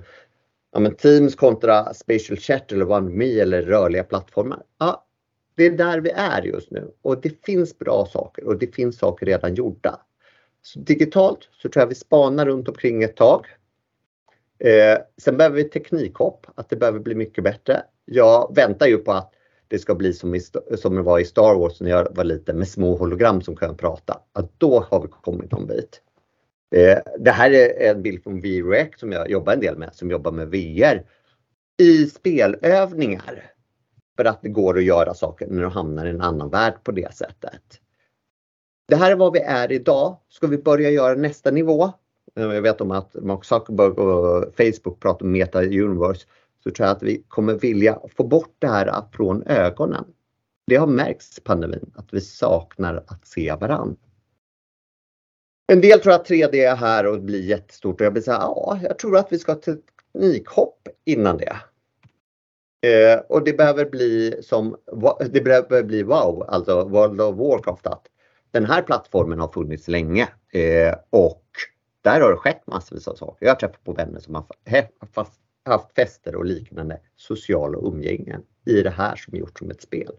ja, 0.74 0.80
men 0.80 0.96
Teams 0.96 1.36
kontra 1.36 1.94
Spatial 1.94 2.40
Chat 2.40 2.72
eller 2.72 2.92
OneMe 2.92 3.42
eller 3.42 3.62
rörliga 3.62 4.04
plattformar. 4.04 4.64
Ja, 4.80 5.06
det 5.56 5.66
är 5.66 5.72
där 5.72 6.00
vi 6.00 6.10
är 6.10 6.42
just 6.42 6.72
nu 6.72 6.92
och 7.02 7.22
det 7.22 7.46
finns 7.46 7.80
bra 7.80 8.06
saker 8.06 8.44
och 8.48 8.60
det 8.60 8.76
finns 8.76 8.98
saker 8.98 9.26
redan 9.26 9.56
gjorda. 9.56 10.00
Så 10.62 10.80
digitalt 10.80 11.50
så 11.52 11.70
tror 11.70 11.82
jag 11.82 11.88
vi 11.88 11.96
spanar 11.96 12.46
runt 12.46 12.68
omkring 12.68 13.04
ett 13.04 13.16
tag. 13.16 13.46
Eh, 14.64 14.98
sen 15.18 15.38
behöver 15.38 15.56
vi 15.56 15.64
teknikhopp, 15.64 16.48
att 16.56 16.70
det 16.70 16.76
behöver 16.76 17.00
bli 17.00 17.16
mycket 17.16 17.44
bättre. 17.44 17.84
Jag 18.06 18.56
väntar 18.56 18.88
ju 18.88 18.98
på 18.98 19.12
att 19.12 19.34
det 19.68 19.80
ska 19.80 19.96
bli 19.96 20.14
som, 20.14 20.36
i, 20.36 20.42
som 20.78 20.96
det 20.96 21.02
var 21.02 21.20
i 21.20 21.26
Star 21.26 21.56
Wars 21.56 21.82
när 21.82 21.90
jag 21.90 22.16
var 22.16 22.24
liten 22.24 22.58
med 22.58 22.68
små 22.68 22.96
hologram 22.96 23.42
som 23.42 23.56
kan 23.56 23.78
prata. 23.78 24.22
Att 24.34 24.60
då 24.60 24.80
har 24.80 25.02
vi 25.02 25.08
kommit 25.08 25.52
någon 25.52 25.68
bit. 25.68 26.02
Eh, 26.76 26.98
det 27.20 27.32
här 27.32 27.52
är 27.52 27.92
en 27.92 28.02
bild 28.02 28.24
från 28.24 28.42
V-React 28.42 29.00
som 29.00 29.12
jag 29.12 29.30
jobbar 29.30 29.54
en 29.54 29.60
del 29.60 29.78
med, 29.78 29.96
som 29.96 30.12
jobbar 30.12 30.32
med 30.32 30.48
VR 30.48 31.06
i 31.78 32.06
spelövningar. 32.06 33.52
För 34.18 34.26
att 34.26 34.42
det 34.42 34.50
går 34.50 34.78
att 34.78 34.84
göra 34.84 35.14
saker 35.14 35.48
när 35.48 35.62
du 35.62 35.68
hamnar 35.68 36.06
i 36.06 36.10
en 36.10 36.22
annan 36.22 36.50
värld 36.50 36.74
på 36.84 36.92
det 36.92 37.14
sättet. 37.14 37.62
Det 38.88 38.96
här 38.96 39.12
är 39.12 39.16
vad 39.16 39.34
vi 39.34 39.40
är 39.40 39.72
idag. 39.72 40.18
Ska 40.30 40.48
vi 40.48 40.58
börja 40.58 40.90
göra 40.90 41.16
nästa 41.16 41.52
nivå? 41.52 41.92
Eh, 42.36 42.44
jag 42.44 42.62
vet 42.62 42.82
om 42.82 42.92
att 42.92 43.16
Mark 43.16 43.46
Zuckerberg 43.46 43.90
och 43.90 44.56
Facebook 44.56 45.00
pratar 45.00 45.26
om 45.26 45.32
Meta 45.32 45.64
Universe. 45.64 46.28
Så 46.64 46.72
tror 46.72 46.88
jag 46.88 46.96
att 46.96 47.04
vi 47.04 47.24
kommer 47.28 47.54
vilja 47.54 48.00
få 48.18 48.24
bort 48.24 48.56
det 48.60 48.68
här 48.68 49.04
från 49.12 49.44
ögonen. 49.44 50.06
Det 50.68 50.76
har 50.76 50.88
märkts 50.88 51.38
i 51.38 51.42
pandemin 51.42 51.94
att 51.96 52.14
vi 52.14 52.22
saknar 52.22 53.04
att 53.08 53.28
se 53.28 53.56
varandra. 53.56 53.96
En 55.68 55.82
del 55.82 56.00
tror 56.00 56.14
att 56.14 56.30
3D 56.30 56.56
är 56.56 56.76
här 56.76 57.06
och 57.08 57.22
blir 57.22 57.42
jättestort 57.42 58.02
och 58.02 58.06
jag 58.06 58.14
blir 58.14 58.24
så 58.24 58.32
här, 58.32 58.40
ja, 58.40 58.80
jag 58.84 59.00
tror 59.00 59.18
att 59.18 59.32
vi 59.32 59.40
ska 59.40 59.52
ha 59.52 59.60
teknikhopp 59.60 60.88
innan 61.06 61.38
det. 61.38 61.58
Eh, 62.84 63.20
och 63.20 63.44
det 63.44 63.54
behöver 63.54 63.86
bli 63.86 64.40
som, 64.44 64.78
det 65.32 65.42
behöver 65.42 65.84
bli 65.84 66.04
wow, 66.04 66.46
alltså 66.48 66.84
World 66.88 67.22
of 67.22 67.36
Warcraft 67.36 67.88
att 67.88 68.08
den 68.52 68.66
här 68.66 68.82
plattformen 68.82 69.40
har 69.40 69.48
funnits 69.48 69.88
länge 69.88 70.30
eh, 70.54 70.96
och 71.10 71.44
där 72.04 72.22
har 72.22 72.32
det 72.32 72.38
skett 72.38 72.68
massvis 72.68 73.08
av 73.08 73.16
saker. 73.16 73.46
Jag 73.46 73.54
har 73.54 73.60
träffat 73.60 73.84
på 73.84 73.94
vänner 73.94 74.20
som 74.20 74.36
har 74.36 74.46
haft 75.66 75.96
fester 75.96 76.36
och 76.36 76.46
liknande 76.46 77.00
sociala 77.16 77.78
umgängen 77.78 78.42
i 78.66 78.82
det 78.82 78.90
här 78.90 79.16
som 79.16 79.38
gjorts 79.38 79.60
som 79.60 79.72
ett 79.72 79.82
spel. 79.82 80.12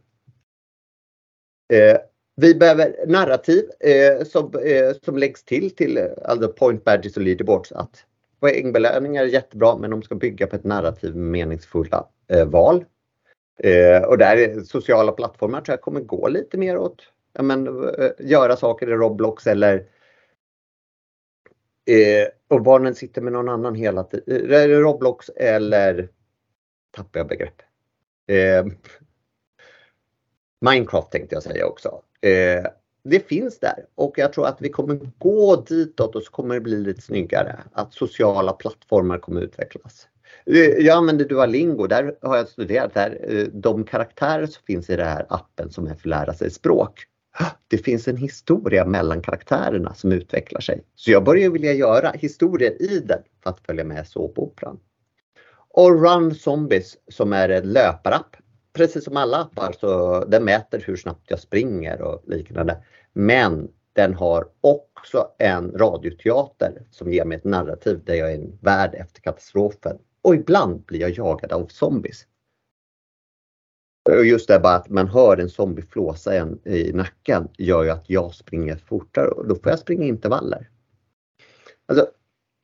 Eh, 1.73 1.97
vi 2.37 2.55
behöver 2.55 3.07
narrativ 3.07 3.65
eh, 3.81 4.25
som, 4.25 4.53
eh, 4.65 4.93
som 5.03 5.19
läggs 5.19 5.45
till 5.45 5.71
till 5.71 5.99
eh, 5.99 6.05
alltså 6.25 6.49
point 6.49 6.85
badges 6.85 7.17
och 7.17 7.23
leaderboards. 7.23 7.73
Att 7.73 8.05
poängbelöningar 8.41 9.23
är 9.23 9.27
jättebra 9.27 9.77
men 9.77 9.91
de 9.91 10.03
ska 10.03 10.15
bygga 10.15 10.47
på 10.47 10.57
ett 10.57 10.65
narrativ 10.65 11.17
med 11.17 11.31
meningsfulla 11.31 12.09
eh, 12.29 12.47
val. 12.47 12.85
Eh, 13.59 14.03
och 14.03 14.19
där 14.19 14.61
sociala 14.61 15.13
plattformar 15.13 15.61
tror 15.61 15.73
jag 15.73 15.81
kommer 15.81 16.01
gå 16.01 16.29
lite 16.29 16.59
mer 16.59 16.77
åt 16.77 17.03
ja, 17.33 17.43
men, 17.43 17.89
eh, 17.89 18.11
göra 18.19 18.57
saker 18.57 18.89
i 18.89 18.93
Roblox 18.93 19.47
eller 19.47 19.75
eh, 19.75 19.83
Eh, 21.87 22.29
och 22.49 22.63
barnen 22.63 22.95
sitter 22.95 23.23
med 23.23 23.33
någon 23.33 23.49
annan 23.49 23.75
hela 23.75 24.05
tiden. 24.05 24.51
Eh, 24.53 24.69
Roblox 24.69 25.29
eller 25.29 26.09
tappar 26.91 27.21
jag 27.21 27.29
begrepp. 27.29 27.63
Eh, 28.27 28.67
Minecraft 30.61 31.11
tänkte 31.11 31.35
jag 31.35 31.43
säga 31.43 31.67
också. 31.67 32.03
Eh, 32.21 32.67
det 33.05 33.29
finns 33.29 33.59
där 33.59 33.87
och 33.95 34.19
jag 34.19 34.33
tror 34.33 34.47
att 34.47 34.63
vi 34.63 34.69
kommer 34.69 35.01
gå 35.19 35.57
ditåt 35.57 36.17
och 36.17 36.23
så 36.23 36.31
kommer 36.31 36.55
det 36.55 36.61
bli 36.61 36.77
lite 36.77 37.01
snyggare. 37.01 37.61
Att 37.73 37.95
sociala 37.95 38.53
plattformar 38.53 39.19
kommer 39.19 39.41
utvecklas. 39.41 40.09
Eh, 40.47 40.57
jag 40.57 40.97
använder 40.97 41.25
Duolingo, 41.25 41.87
där 41.87 42.17
har 42.23 42.37
jag 42.37 42.49
studerat 42.49 42.95
där, 42.95 43.19
eh, 43.29 43.47
de 43.53 43.85
karaktärer 43.85 44.47
som 44.47 44.63
finns 44.67 44.91
i 44.91 44.97
den 44.97 45.09
här 45.09 45.27
appen 45.29 45.71
som 45.71 45.87
är 45.87 45.91
för 45.91 45.97
att 45.97 46.07
lära 46.07 46.35
sig 46.35 46.51
språk. 46.51 47.07
Det 47.69 47.79
finns 47.79 48.09
en 48.09 48.17
historia 48.17 48.85
mellan 48.85 49.23
karaktärerna 49.23 49.95
som 49.95 50.13
utvecklar 50.13 50.61
sig. 50.61 50.85
Så 50.95 51.11
jag 51.11 51.25
börjar 51.25 51.51
vilja 51.51 51.73
göra 51.73 52.11
historier 52.11 52.83
i 52.83 52.99
den 52.99 53.23
för 53.43 53.51
att 53.51 53.61
följa 53.61 53.85
med 53.85 54.09
såpoperan. 54.09 54.79
Och 55.69 56.03
Run 56.03 56.35
Zombies 56.35 56.97
som 57.09 57.33
är 57.33 57.49
en 57.49 57.73
löparapp. 57.73 58.37
Precis 58.73 59.05
som 59.05 59.17
alla 59.17 59.37
appar 59.37 59.75
så 59.81 60.25
den 60.25 60.45
mäter 60.45 60.85
hur 60.87 60.97
snabbt 60.97 61.31
jag 61.31 61.41
springer 61.41 62.03
och 62.03 62.23
liknande. 62.27 62.85
Men 63.13 63.69
den 63.93 64.15
har 64.15 64.49
också 64.61 65.29
en 65.39 65.73
radioteater 65.73 66.83
som 66.91 67.13
ger 67.13 67.25
mig 67.25 67.39
ett 67.39 67.45
narrativ 67.45 68.01
där 68.05 68.15
jag 68.15 68.33
är 68.33 68.35
en 68.35 68.59
värld 68.61 68.95
efter 68.95 69.21
katastrofen. 69.21 69.99
Och 70.23 70.35
ibland 70.35 70.85
blir 70.85 71.01
jag 71.01 71.11
jagad 71.11 71.53
av 71.53 71.67
zombies. 71.67 72.27
Och 74.05 74.25
just 74.25 74.49
det 74.49 74.59
bara 74.59 74.75
att 74.75 74.89
man 74.89 75.09
hör 75.09 75.37
en 75.37 75.51
zombie 75.51 75.83
flåsa 75.83 76.35
en 76.35 76.69
i 76.69 76.93
nacken 76.93 77.49
gör 77.59 77.85
ju 77.85 77.91
att 77.91 78.05
jag 78.11 78.35
springer 78.35 78.77
fortare 78.77 79.29
och 79.29 79.49
då 79.49 79.55
får 79.55 79.71
jag 79.71 79.79
springa 79.79 80.05
intervaller. 80.05 80.69
Alltså, 81.87 82.07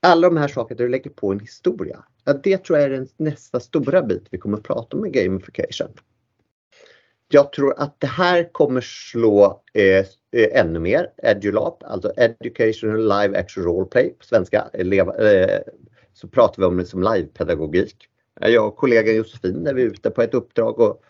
alla 0.03 0.29
de 0.29 0.37
här 0.37 0.49
sakerna 0.49 0.79
du 0.79 0.89
lägger 0.89 1.11
på 1.11 1.33
en 1.33 1.41
historia. 1.41 2.05
Ja, 2.25 2.33
det 2.33 2.65
tror 2.65 2.79
jag 2.79 2.87
är 2.87 2.91
den 2.91 3.09
nästa 3.17 3.61
stora 3.61 4.03
bit 4.03 4.27
vi 4.31 4.39
kommer 4.39 4.59
att 4.59 4.65
prata 4.65 4.97
om 4.97 5.07
i 5.07 5.11
gamification. 5.11 5.89
Jag 7.29 7.53
tror 7.53 7.75
att 7.79 8.01
det 8.01 8.07
här 8.07 8.53
kommer 8.53 8.81
slå 8.81 9.63
eh, 9.73 9.99
eh 10.33 10.61
ännu 10.61 10.79
mer 10.79 11.11
EduLab, 11.17 11.83
alltså 11.85 12.13
Educational 12.17 13.03
Live 13.03 13.39
Action 13.39 13.65
Roleplay 13.65 14.15
på 14.19 14.25
svenska. 14.25 14.71
Eleva, 14.73 15.31
eh, 15.31 15.61
så 16.13 16.29
pratar 16.29 16.63
vi 16.63 16.67
om 16.67 16.77
det 16.77 16.87
som 16.87 17.03
livepedagogik. 17.03 18.09
Jag 18.41 18.67
och 18.67 18.77
kollegan 18.77 19.17
Josefin 19.17 19.67
är 19.67 19.75
vi 19.75 19.83
ute 19.83 20.11
på 20.11 20.23
ett 20.23 20.35
uppdrag 20.35 20.81
och 20.81 21.03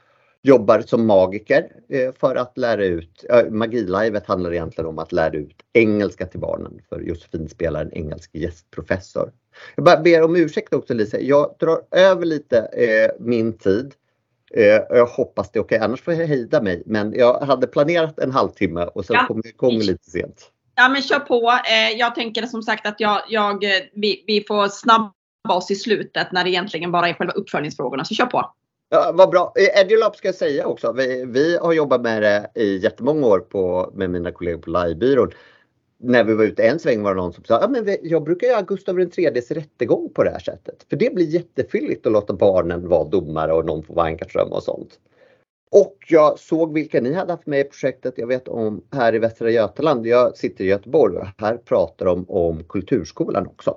jobbar 0.42 0.80
som 0.80 1.06
magiker 1.06 1.72
eh, 1.88 2.12
för 2.20 2.36
att 2.36 2.58
lära 2.58 2.84
ut, 2.84 3.24
Magilivet 3.50 4.26
handlar 4.26 4.52
egentligen 4.52 4.88
om 4.88 4.98
att 4.98 5.12
lära 5.12 5.36
ut 5.36 5.56
engelska 5.72 6.26
till 6.26 6.40
barnen 6.40 6.80
för 6.88 7.00
Josefin 7.00 7.48
spelar 7.48 7.80
en 7.82 7.92
engelsk 7.92 8.30
gästprofessor. 8.34 9.32
Jag 9.74 9.84
bara 9.84 10.00
ber 10.00 10.22
om 10.22 10.36
ursäkt 10.36 10.74
också 10.74 10.94
Lisa, 10.94 11.20
jag 11.20 11.54
drar 11.60 11.80
över 11.90 12.26
lite 12.26 12.58
eh, 12.58 13.10
min 13.26 13.58
tid. 13.58 13.94
Eh, 14.54 14.64
jag 14.90 15.06
hoppas 15.06 15.50
det 15.50 15.58
är 15.58 15.62
okej, 15.62 15.76
okay. 15.76 15.86
annars 15.86 16.02
får 16.02 16.14
jag 16.14 16.26
hejda 16.26 16.62
mig. 16.62 16.82
Men 16.86 17.12
jag 17.12 17.40
hade 17.40 17.66
planerat 17.66 18.18
en 18.18 18.30
halvtimme 18.30 18.84
och 18.84 19.04
sen 19.04 19.16
ja. 19.16 19.26
kom 19.26 19.40
jag 19.44 19.52
igång 19.52 19.78
lite 19.78 20.10
sent. 20.10 20.50
Ja 20.74 20.88
men 20.88 21.02
kör 21.02 21.18
på. 21.18 21.58
jag 21.96 22.14
tänker 22.14 22.46
som 22.46 22.62
sagt 22.62 22.86
att 22.86 23.00
jag, 23.00 23.22
jag 23.28 23.64
vi, 23.94 24.24
vi 24.26 24.44
får 24.48 24.68
snabba 24.68 25.12
oss 25.48 25.70
i 25.70 25.74
slutet 25.74 26.32
när 26.32 26.44
det 26.44 26.50
egentligen 26.50 26.92
bara 26.92 27.08
är 27.08 27.14
själva 27.14 27.32
uppföljningsfrågorna. 27.32 28.04
Så 28.04 28.14
kör 28.14 28.26
på. 28.26 28.54
Ja, 28.92 29.12
vad 29.14 29.30
bra. 29.30 29.52
Edulab 29.56 30.16
ska 30.16 30.28
jag 30.28 30.34
säga 30.34 30.66
också. 30.66 30.92
Vi, 30.92 31.24
vi, 31.24 31.56
har 31.56 31.72
jobbat 31.72 32.00
med 32.00 32.22
det 32.22 32.50
i 32.54 32.76
jättemånga 32.76 33.26
år 33.26 33.40
på, 33.40 33.90
med 33.94 34.10
mina 34.10 34.32
kollegor 34.32 34.58
på 34.58 34.70
Livebyrån. 34.70 35.30
När 35.98 36.24
vi 36.24 36.34
var 36.34 36.44
ute 36.44 36.62
en 36.62 36.78
sväng 36.78 37.02
var 37.02 37.14
det 37.14 37.20
någon 37.20 37.32
som 37.32 37.44
sa, 37.44 37.58
ja, 37.60 37.68
men 37.68 37.96
jag 38.02 38.22
brukar 38.22 38.46
göra 38.46 38.62
Gustav 38.62 39.00
IIIs 39.00 39.50
rättegång 39.50 40.12
på 40.14 40.24
det 40.24 40.30
här 40.30 40.38
sättet. 40.38 40.86
För 40.90 40.96
det 40.96 41.14
blir 41.14 41.26
jättefylligt 41.26 42.06
att 42.06 42.12
låta 42.12 42.32
barnen 42.32 42.88
vara 42.88 43.04
domare 43.04 43.52
och 43.52 43.66
någon 43.66 43.82
får 43.82 43.94
vara 43.94 44.06
Ankarström 44.06 44.52
och 44.52 44.62
sånt. 44.62 44.98
Och 45.70 45.96
jag 46.08 46.38
såg 46.38 46.74
vilka 46.74 47.00
ni 47.00 47.12
hade 47.12 47.32
haft 47.32 47.46
med 47.46 47.60
i 47.60 47.64
projektet. 47.64 48.14
Jag 48.16 48.26
vet 48.26 48.48
om 48.48 48.84
här 48.92 49.14
i 49.14 49.18
Västra 49.18 49.50
Götaland. 49.50 50.06
Jag 50.06 50.36
sitter 50.36 50.64
i 50.64 50.68
Göteborg 50.68 51.16
och 51.16 51.26
här 51.38 51.56
pratar 51.56 52.06
de 52.06 52.24
om 52.28 52.64
Kulturskolan 52.64 53.46
också. 53.46 53.76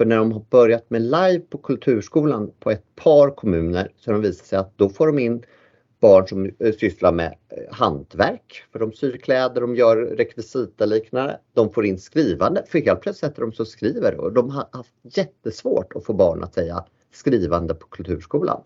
För 0.00 0.04
när 0.04 0.16
de 0.16 0.32
har 0.32 0.44
börjat 0.50 0.90
med 0.90 1.02
live 1.02 1.40
på 1.40 1.58
Kulturskolan 1.58 2.50
på 2.60 2.70
ett 2.70 2.96
par 2.96 3.30
kommuner 3.30 3.92
så 3.96 4.10
har 4.10 4.12
de 4.12 4.22
visat 4.22 4.46
sig 4.46 4.58
att 4.58 4.78
då 4.78 4.88
får 4.88 5.06
de 5.06 5.18
in 5.18 5.42
barn 6.00 6.28
som 6.28 6.50
eh, 6.58 6.72
sysslar 6.74 7.12
med 7.12 7.26
eh, 7.26 7.74
hantverk. 7.74 8.62
För 8.72 8.78
de 8.78 8.92
syr 8.92 9.16
kläder, 9.16 9.60
de 9.60 9.76
gör 9.76 9.96
rekvisita 9.96 10.86
liknande. 10.86 11.40
De 11.52 11.72
får 11.72 11.86
in 11.86 11.98
skrivande, 11.98 12.64
för 12.68 12.78
helt 12.78 13.00
plötsligt 13.00 13.30
sätter 13.30 13.42
de 13.42 13.52
sig 13.52 13.62
och 13.62 13.68
skriver 13.68 14.20
och 14.20 14.32
de 14.32 14.50
har 14.50 14.68
haft 14.72 14.94
jättesvårt 15.02 15.92
att 15.96 16.04
få 16.04 16.12
barn 16.12 16.44
att 16.44 16.54
säga 16.54 16.84
skrivande 17.12 17.74
på 17.74 17.86
Kulturskolan. 17.86 18.62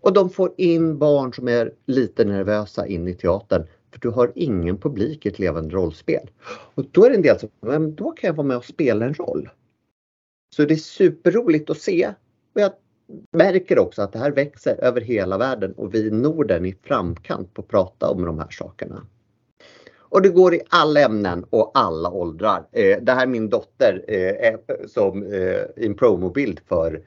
Och 0.00 0.12
de 0.12 0.30
får 0.30 0.52
in 0.56 0.98
barn 0.98 1.32
som 1.32 1.48
är 1.48 1.72
lite 1.86 2.24
nervösa 2.24 2.86
in 2.86 3.08
i 3.08 3.14
teatern 3.14 3.66
för 3.92 4.00
du 4.00 4.08
har 4.08 4.32
ingen 4.34 4.78
publik 4.78 5.26
i 5.26 5.28
ett 5.28 5.38
levande 5.38 5.74
rollspel. 5.74 6.30
Och 6.74 6.84
då 6.90 7.04
är 7.04 7.10
det 7.10 7.16
en 7.16 7.22
del 7.22 7.38
som, 7.38 7.48
men 7.60 7.94
då 7.94 8.10
kan 8.10 8.28
jag 8.28 8.34
vara 8.34 8.46
med 8.46 8.56
och 8.56 8.64
spela 8.64 9.04
en 9.04 9.14
roll. 9.14 9.48
Så 10.54 10.64
det 10.64 10.74
är 10.74 10.78
superroligt 10.78 11.70
att 11.70 11.78
se. 11.78 12.12
Och 12.54 12.60
jag 12.60 12.72
märker 13.32 13.78
också 13.78 14.02
att 14.02 14.12
det 14.12 14.18
här 14.18 14.30
växer 14.30 14.84
över 14.84 15.00
hela 15.00 15.38
världen 15.38 15.72
och 15.72 15.94
vi 15.94 16.06
i 16.06 16.10
Norden 16.10 16.64
är 16.64 16.68
i 16.68 16.76
framkant 16.82 17.54
på 17.54 17.62
att 17.62 17.68
prata 17.68 18.10
om 18.10 18.24
de 18.24 18.38
här 18.38 18.50
sakerna. 18.50 19.06
Och 19.96 20.22
det 20.22 20.28
går 20.28 20.54
i 20.54 20.60
alla 20.68 21.00
ämnen 21.00 21.44
och 21.50 21.70
alla 21.74 22.10
åldrar. 22.10 22.66
Eh, 22.72 22.98
det 23.02 23.12
här 23.12 23.22
är 23.22 23.26
min 23.26 23.48
dotter 23.48 24.04
eh, 24.08 24.54
som 24.86 25.22
eh, 25.22 25.60
en 25.76 25.94
promobild 25.94 26.60
för 26.68 27.02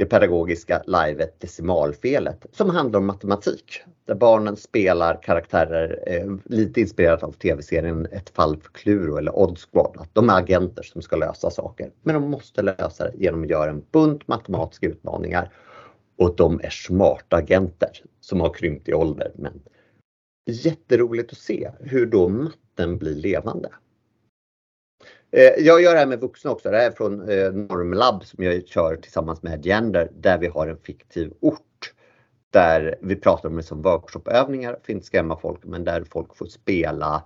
det 0.00 0.06
pedagogiska 0.06 0.82
livet 0.86 1.40
Decimalfelet 1.40 2.46
som 2.52 2.70
handlar 2.70 3.00
om 3.00 3.06
matematik. 3.06 3.80
Där 4.04 4.14
barnen 4.14 4.56
spelar 4.56 5.22
karaktärer 5.22 6.02
eh, 6.06 6.36
lite 6.44 6.80
inspirerat 6.80 7.22
av 7.22 7.32
tv-serien 7.32 8.06
Ett 8.12 8.30
fall 8.30 8.56
för 8.56 8.72
Kluro 8.72 9.16
eller 9.16 9.38
Odd 9.38 9.58
Squad. 9.58 9.96
Att 9.98 10.14
de 10.14 10.30
är 10.30 10.38
agenter 10.38 10.82
som 10.82 11.02
ska 11.02 11.16
lösa 11.16 11.50
saker. 11.50 11.90
Men 12.02 12.14
de 12.14 12.30
måste 12.30 12.62
lösa 12.62 13.04
det 13.04 13.12
genom 13.16 13.42
att 13.42 13.50
göra 13.50 13.70
en 13.70 13.84
bunt 13.92 14.28
matematiska 14.28 14.86
utmaningar. 14.86 15.52
Och 16.18 16.36
de 16.36 16.60
är 16.62 16.70
smarta 16.70 17.36
agenter 17.36 17.90
som 18.20 18.40
har 18.40 18.54
krympt 18.54 18.88
i 18.88 18.94
ålder. 18.94 19.32
Men 19.34 19.62
jätteroligt 20.50 21.32
att 21.32 21.38
se 21.38 21.70
hur 21.80 22.06
då 22.06 22.28
matten 22.28 22.98
blir 22.98 23.14
levande. 23.14 23.68
Eh, 25.32 25.42
jag 25.58 25.82
gör 25.82 25.92
det 25.92 25.98
här 25.98 26.06
med 26.06 26.20
vuxna 26.20 26.50
också. 26.50 26.70
Det 26.70 26.76
här 26.76 26.86
är 26.86 26.90
från 26.90 27.28
eh, 27.28 27.52
Normlab 27.52 28.24
som 28.24 28.44
jag 28.44 28.68
kör 28.68 28.96
tillsammans 28.96 29.42
med 29.42 29.64
Gender 29.64 30.10
där 30.14 30.38
vi 30.38 30.46
har 30.46 30.68
en 30.68 30.78
fiktiv 30.78 31.32
ort. 31.40 31.92
Där 32.50 32.98
vi 33.02 33.16
pratar 33.16 33.48
om 33.48 33.56
det 33.56 33.62
som 33.62 33.82
workshopövningar, 33.82 34.78
för 34.82 34.92
inte 34.92 35.06
skrämma 35.06 35.38
folk, 35.38 35.60
men 35.64 35.84
där 35.84 36.04
folk 36.04 36.36
får 36.36 36.46
spela 36.46 37.24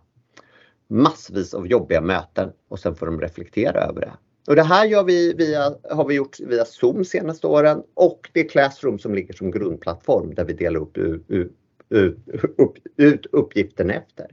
massvis 0.89 1.55
av 1.55 1.67
jobbiga 1.67 2.01
möten 2.01 2.53
och 2.69 2.79
sen 2.79 2.95
får 2.95 3.07
de 3.07 3.21
reflektera 3.21 3.81
över 3.81 4.01
det. 4.01 4.13
Och 4.47 4.57
det 4.57 4.63
här 4.63 4.87
gör 4.87 5.05
vi 5.05 5.35
via, 5.35 5.75
har 5.91 6.05
vi 6.05 6.15
gjort 6.15 6.41
via 6.41 6.65
Zoom 6.65 7.05
senaste 7.05 7.47
åren 7.47 7.83
och 7.95 8.31
det 8.33 8.41
är 8.41 8.49
Classroom 8.49 8.99
som 8.99 9.15
ligger 9.15 9.35
som 9.35 9.51
grundplattform 9.51 10.35
där 10.35 10.45
vi 10.45 10.53
delar 10.53 10.81
upp, 10.81 10.99
upp, 10.99 11.31
upp, 11.89 12.19
upp, 12.59 12.75
ut 12.97 13.27
uppgiften 13.33 13.91
efter. 13.91 14.27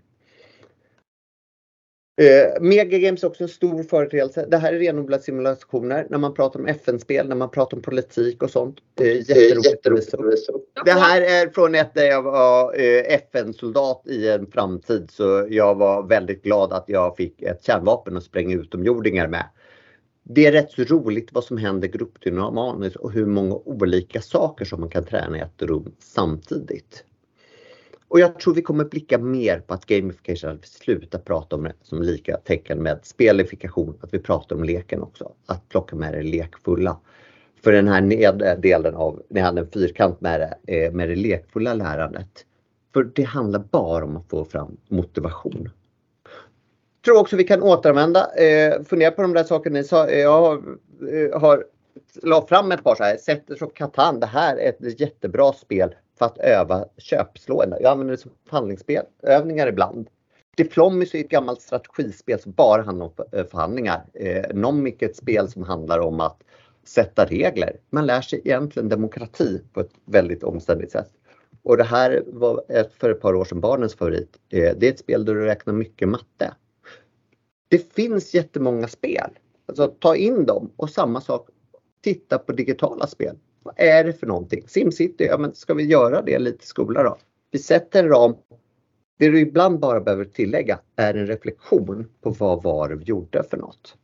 Eh, 2.16 2.62
Megagames 2.62 3.24
är 3.24 3.28
också 3.28 3.44
en 3.44 3.50
stor 3.50 3.84
företeelse. 3.84 4.46
Det 4.50 4.58
här 4.58 4.74
är 4.74 4.80
renodlade 4.80 5.24
simulationer. 5.24 6.08
När 6.10 6.18
man 6.18 6.34
pratar 6.34 6.60
om 6.60 6.66
FN-spel, 6.66 7.28
när 7.28 7.36
man 7.36 7.50
pratar 7.50 7.78
om 7.78 7.84
politik 7.84 8.44
och 8.44 8.50
sånt. 8.50 8.78
Eh, 9.02 9.08
jätteroligt. 9.08 10.14
Det 10.86 10.92
här 10.92 11.22
är 11.22 11.50
från 11.50 11.76
ett 11.76 11.94
där 11.94 12.06
jag 12.06 12.22
var 12.22 12.80
eh, 12.80 13.14
FN-soldat 13.14 14.04
i 14.06 14.30
en 14.30 14.52
framtid. 14.52 15.12
Så 15.12 15.48
jag 15.50 15.76
var 15.76 16.04
väldigt 16.04 16.44
glad 16.44 16.74
att 16.74 16.86
jag 16.88 17.18
fick 17.18 17.42
ett 17.42 17.64
kärnvapen 17.64 18.18
att 18.18 18.24
spränga 18.24 18.56
utomjordingar 18.56 19.28
med. 19.28 19.46
Det 20.24 20.46
är 20.46 20.52
rätt 20.52 20.72
så 20.72 20.84
roligt 20.84 21.30
vad 21.32 21.44
som 21.44 21.58
händer 21.58 21.88
gruppdynamiskt 21.88 22.96
och 22.96 23.12
hur 23.12 23.26
många 23.26 23.56
olika 23.56 24.22
saker 24.22 24.66
som 24.66 24.80
man 24.80 24.90
kan 24.90 25.06
träna 25.06 25.38
i 25.38 25.42
ett 25.42 25.62
rum 25.62 25.96
samtidigt. 26.00 27.04
Och 28.12 28.20
jag 28.20 28.40
tror 28.40 28.54
vi 28.54 28.62
kommer 28.62 28.86
blicka 28.86 29.18
mer 29.18 29.60
på 29.60 29.74
att 29.74 29.86
gamification, 29.86 30.52
att 30.52 30.64
vi 30.64 30.68
slutar 30.68 31.20
prata 31.20 31.56
om 31.56 31.64
det 31.64 31.74
som 31.82 32.02
lika 32.02 32.38
tecken 32.38 32.84
med 32.84 33.00
spelifikation, 33.04 33.98
att 34.02 34.14
vi 34.14 34.20
pratar 34.20 34.56
om 34.56 34.64
leken 34.64 35.02
också. 35.02 35.32
Att 35.46 35.70
plocka 35.70 35.96
med 35.96 36.14
det 36.14 36.24
lekfulla. 36.24 37.00
För 37.64 37.72
den 37.72 37.88
här 37.88 38.02
nedre 38.02 38.56
delen 38.56 38.96
av, 38.96 39.22
ni 39.30 39.40
hade 39.40 39.62
en 39.62 39.68
fyrkant 39.68 40.22
med 40.22 40.40
det, 40.40 40.86
eh, 40.86 40.92
med 40.92 41.10
det 41.10 41.16
lekfulla 41.16 41.74
lärandet. 41.74 42.46
För 42.94 43.04
det 43.04 43.24
handlar 43.24 43.60
bara 43.60 44.06
om 44.06 44.18
att 44.18 44.30
få 44.30 44.46
fram 44.46 44.78
motivation. 44.88 45.70
Jag 46.96 47.06
tror 47.06 47.20
också 47.20 47.36
vi 47.36 47.44
kan 47.44 47.64
återanvända, 47.64 48.36
eh, 48.36 48.84
fundera 48.84 49.12
på 49.12 49.22
de 49.22 49.34
där 49.34 49.44
sakerna 49.44 49.80
ni 49.80 49.84
sa. 49.84 50.08
Eh, 50.08 50.20
jag 50.20 50.42
har, 50.42 50.54
eh, 51.12 51.42
har 51.42 51.66
la 52.24 52.48
fram 52.48 52.72
ett 52.72 52.84
par 52.84 52.96
så 52.96 53.04
här, 53.04 53.18
Setters 53.18 53.62
och 53.62 53.76
Catan, 53.76 54.20
det 54.20 54.26
här 54.26 54.58
är 54.58 54.70
ett 54.70 55.00
jättebra 55.00 55.54
spel 55.54 55.96
för 56.22 56.26
att 56.26 56.38
öva 56.38 56.86
köpslående. 56.98 57.78
Jag 57.82 57.92
använder 57.92 58.12
det 58.12 58.22
som 58.22 58.32
förhandlingsövningar 58.46 59.68
ibland. 59.68 60.10
Diplomacy 60.58 61.18
är 61.18 61.24
ett 61.24 61.30
gammalt 61.30 61.62
strategispel 61.62 62.40
som 62.40 62.52
bara 62.52 62.82
handlar 62.82 63.06
om 63.06 63.14
eh, 63.32 63.46
förhandlingar. 63.46 64.06
Eh, 64.14 64.46
Nomic 64.54 64.96
är 65.00 65.06
ett 65.06 65.16
spel 65.16 65.50
som 65.50 65.64
handlar 65.64 66.00
om 66.00 66.20
att 66.20 66.44
sätta 66.84 67.26
regler. 67.26 67.78
Man 67.90 68.06
lär 68.06 68.22
sig 68.22 68.42
egentligen 68.46 68.90
demokrati 68.90 69.62
på 69.74 69.80
ett 69.80 69.92
väldigt 70.06 70.44
omständigt 70.44 70.92
sätt. 70.92 71.12
Och 71.64 71.78
det 71.78 71.84
här 71.84 72.24
var 72.28 72.64
ett, 72.70 72.94
för 72.94 73.10
ett 73.10 73.22
par 73.22 73.34
år 73.34 73.46
sedan 73.46 73.62
barnens 73.62 73.96
favorit. 73.96 74.38
Eh, 74.50 74.76
det 74.78 74.88
är 74.88 74.92
ett 74.92 75.00
spel 75.00 75.26
där 75.26 75.36
du 75.36 75.46
räknar 75.46 75.74
mycket 75.74 76.10
matte. 76.10 76.54
Det 77.68 77.94
finns 77.94 78.34
jättemånga 78.34 78.88
spel. 78.88 79.30
Alltså 79.66 79.88
ta 79.88 80.16
in 80.16 80.46
dem 80.46 80.72
och 80.76 80.90
samma 80.90 81.22
sak 81.22 81.50
titta 82.04 82.38
på 82.38 82.52
digitala 82.52 83.08
spel. 83.08 83.38
Vad 83.64 83.74
är 83.78 84.04
det 84.04 84.14
för 84.14 84.28
någonting? 84.28 84.68
Simcity, 84.68 85.26
ja 85.26 85.38
men 85.38 85.54
ska 85.54 85.74
vi 85.74 85.84
göra 85.84 86.22
det 86.22 86.40
lite 86.40 86.64
i 86.64 86.68
skolan 86.68 87.06
då? 87.06 87.18
Vi 87.52 87.60
sätter 87.60 88.04
en 88.04 88.10
ram. 88.10 88.36
Det 89.20 89.30
du 89.30 89.40
ibland 89.40 89.80
bara 89.80 90.02
behöver 90.02 90.26
tillägga 90.26 90.80
är 90.96 91.14
en 91.14 91.28
reflektion 91.28 92.08
på 92.22 92.30
vad 92.30 92.64
var 92.64 92.90
det 92.90 92.96
vi 92.96 93.04
gjorde 93.04 93.44
för 93.44 93.58
något. 93.58 93.98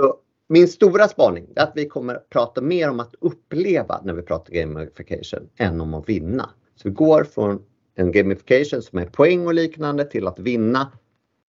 Så 0.00 0.16
min 0.48 0.68
stora 0.68 1.08
spaning 1.08 1.46
är 1.56 1.62
att 1.62 1.72
vi 1.74 1.88
kommer 1.88 2.14
prata 2.14 2.60
mer 2.60 2.90
om 2.90 3.00
att 3.00 3.14
uppleva 3.20 4.00
när 4.04 4.14
vi 4.14 4.22
pratar 4.22 4.52
gamification 4.52 5.48
än 5.56 5.80
om 5.80 5.94
att 5.94 6.08
vinna. 6.08 6.50
Så 6.74 6.88
vi 6.88 6.94
går 6.94 7.24
från 7.24 7.62
en 7.94 8.12
gamification 8.12 8.82
som 8.82 8.98
är 8.98 9.06
poäng 9.06 9.46
och 9.46 9.54
liknande 9.54 10.04
till 10.04 10.26
att 10.26 10.38
vinna 10.38 10.92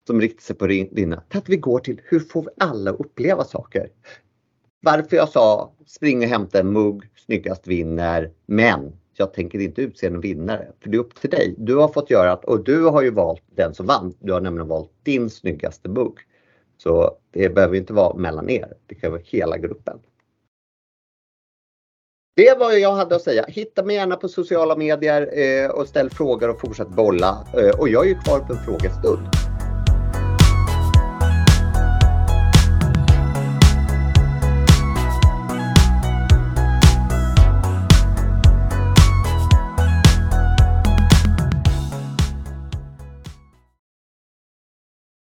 som 0.07 0.21
riktar 0.21 0.41
sig 0.41 0.55
på 0.55 0.65
vinna 0.95 1.23
till 1.29 1.37
att 1.37 1.49
vi 1.49 1.57
går 1.57 1.79
till 1.79 2.01
hur 2.03 2.19
får 2.19 2.41
vi 2.41 2.49
alla 2.57 2.91
uppleva 2.91 3.43
saker. 3.43 3.89
Varför 4.85 5.17
jag 5.17 5.29
sa 5.29 5.71
spring 5.85 6.19
och 6.19 6.29
hämta 6.29 6.59
en 6.59 6.73
mugg, 6.73 7.09
snyggast 7.25 7.67
vinner, 7.67 8.31
men 8.45 8.93
jag 9.13 9.33
tänker 9.33 9.59
inte 9.59 9.81
utse 9.81 10.07
en 10.07 10.21
vinnare. 10.21 10.67
För 10.79 10.89
det 10.89 10.97
är 10.97 10.99
upp 10.99 11.15
till 11.15 11.29
dig. 11.29 11.55
Du 11.57 11.75
har 11.75 11.87
fått 11.87 12.09
göra 12.09 12.31
att, 12.31 12.45
och 12.45 12.63
du 12.63 12.85
har 12.85 13.01
ju 13.01 13.11
valt 13.11 13.43
den 13.55 13.73
som 13.73 13.85
vann. 13.85 14.13
Du 14.19 14.33
har 14.33 14.41
nämligen 14.41 14.67
valt 14.67 14.91
din 15.03 15.29
snyggaste 15.29 15.89
mugg. 15.89 16.19
Så 16.77 17.17
det 17.31 17.49
behöver 17.49 17.75
inte 17.75 17.93
vara 17.93 18.17
mellan 18.17 18.49
er. 18.49 18.73
Det 18.85 18.95
kan 18.95 19.11
vara 19.11 19.21
hela 19.25 19.57
gruppen. 19.57 19.99
Det 22.35 22.59
var 22.59 22.65
vad 22.65 22.79
jag 22.79 22.91
hade 22.91 23.15
att 23.15 23.21
säga. 23.21 23.45
Hitta 23.47 23.83
mig 23.83 23.95
gärna 23.95 24.15
på 24.15 24.27
sociala 24.27 24.75
medier 24.75 25.39
eh, 25.39 25.69
och 25.69 25.87
ställ 25.87 26.09
frågor 26.09 26.49
och 26.49 26.61
fortsätt 26.61 26.89
bolla. 26.89 27.47
Eh, 27.57 27.79
och 27.79 27.89
jag 27.89 28.05
är 28.05 28.09
ju 28.09 28.15
kvar 28.15 28.39
på 28.39 28.53
en 28.53 28.59
frågestund. 28.65 29.44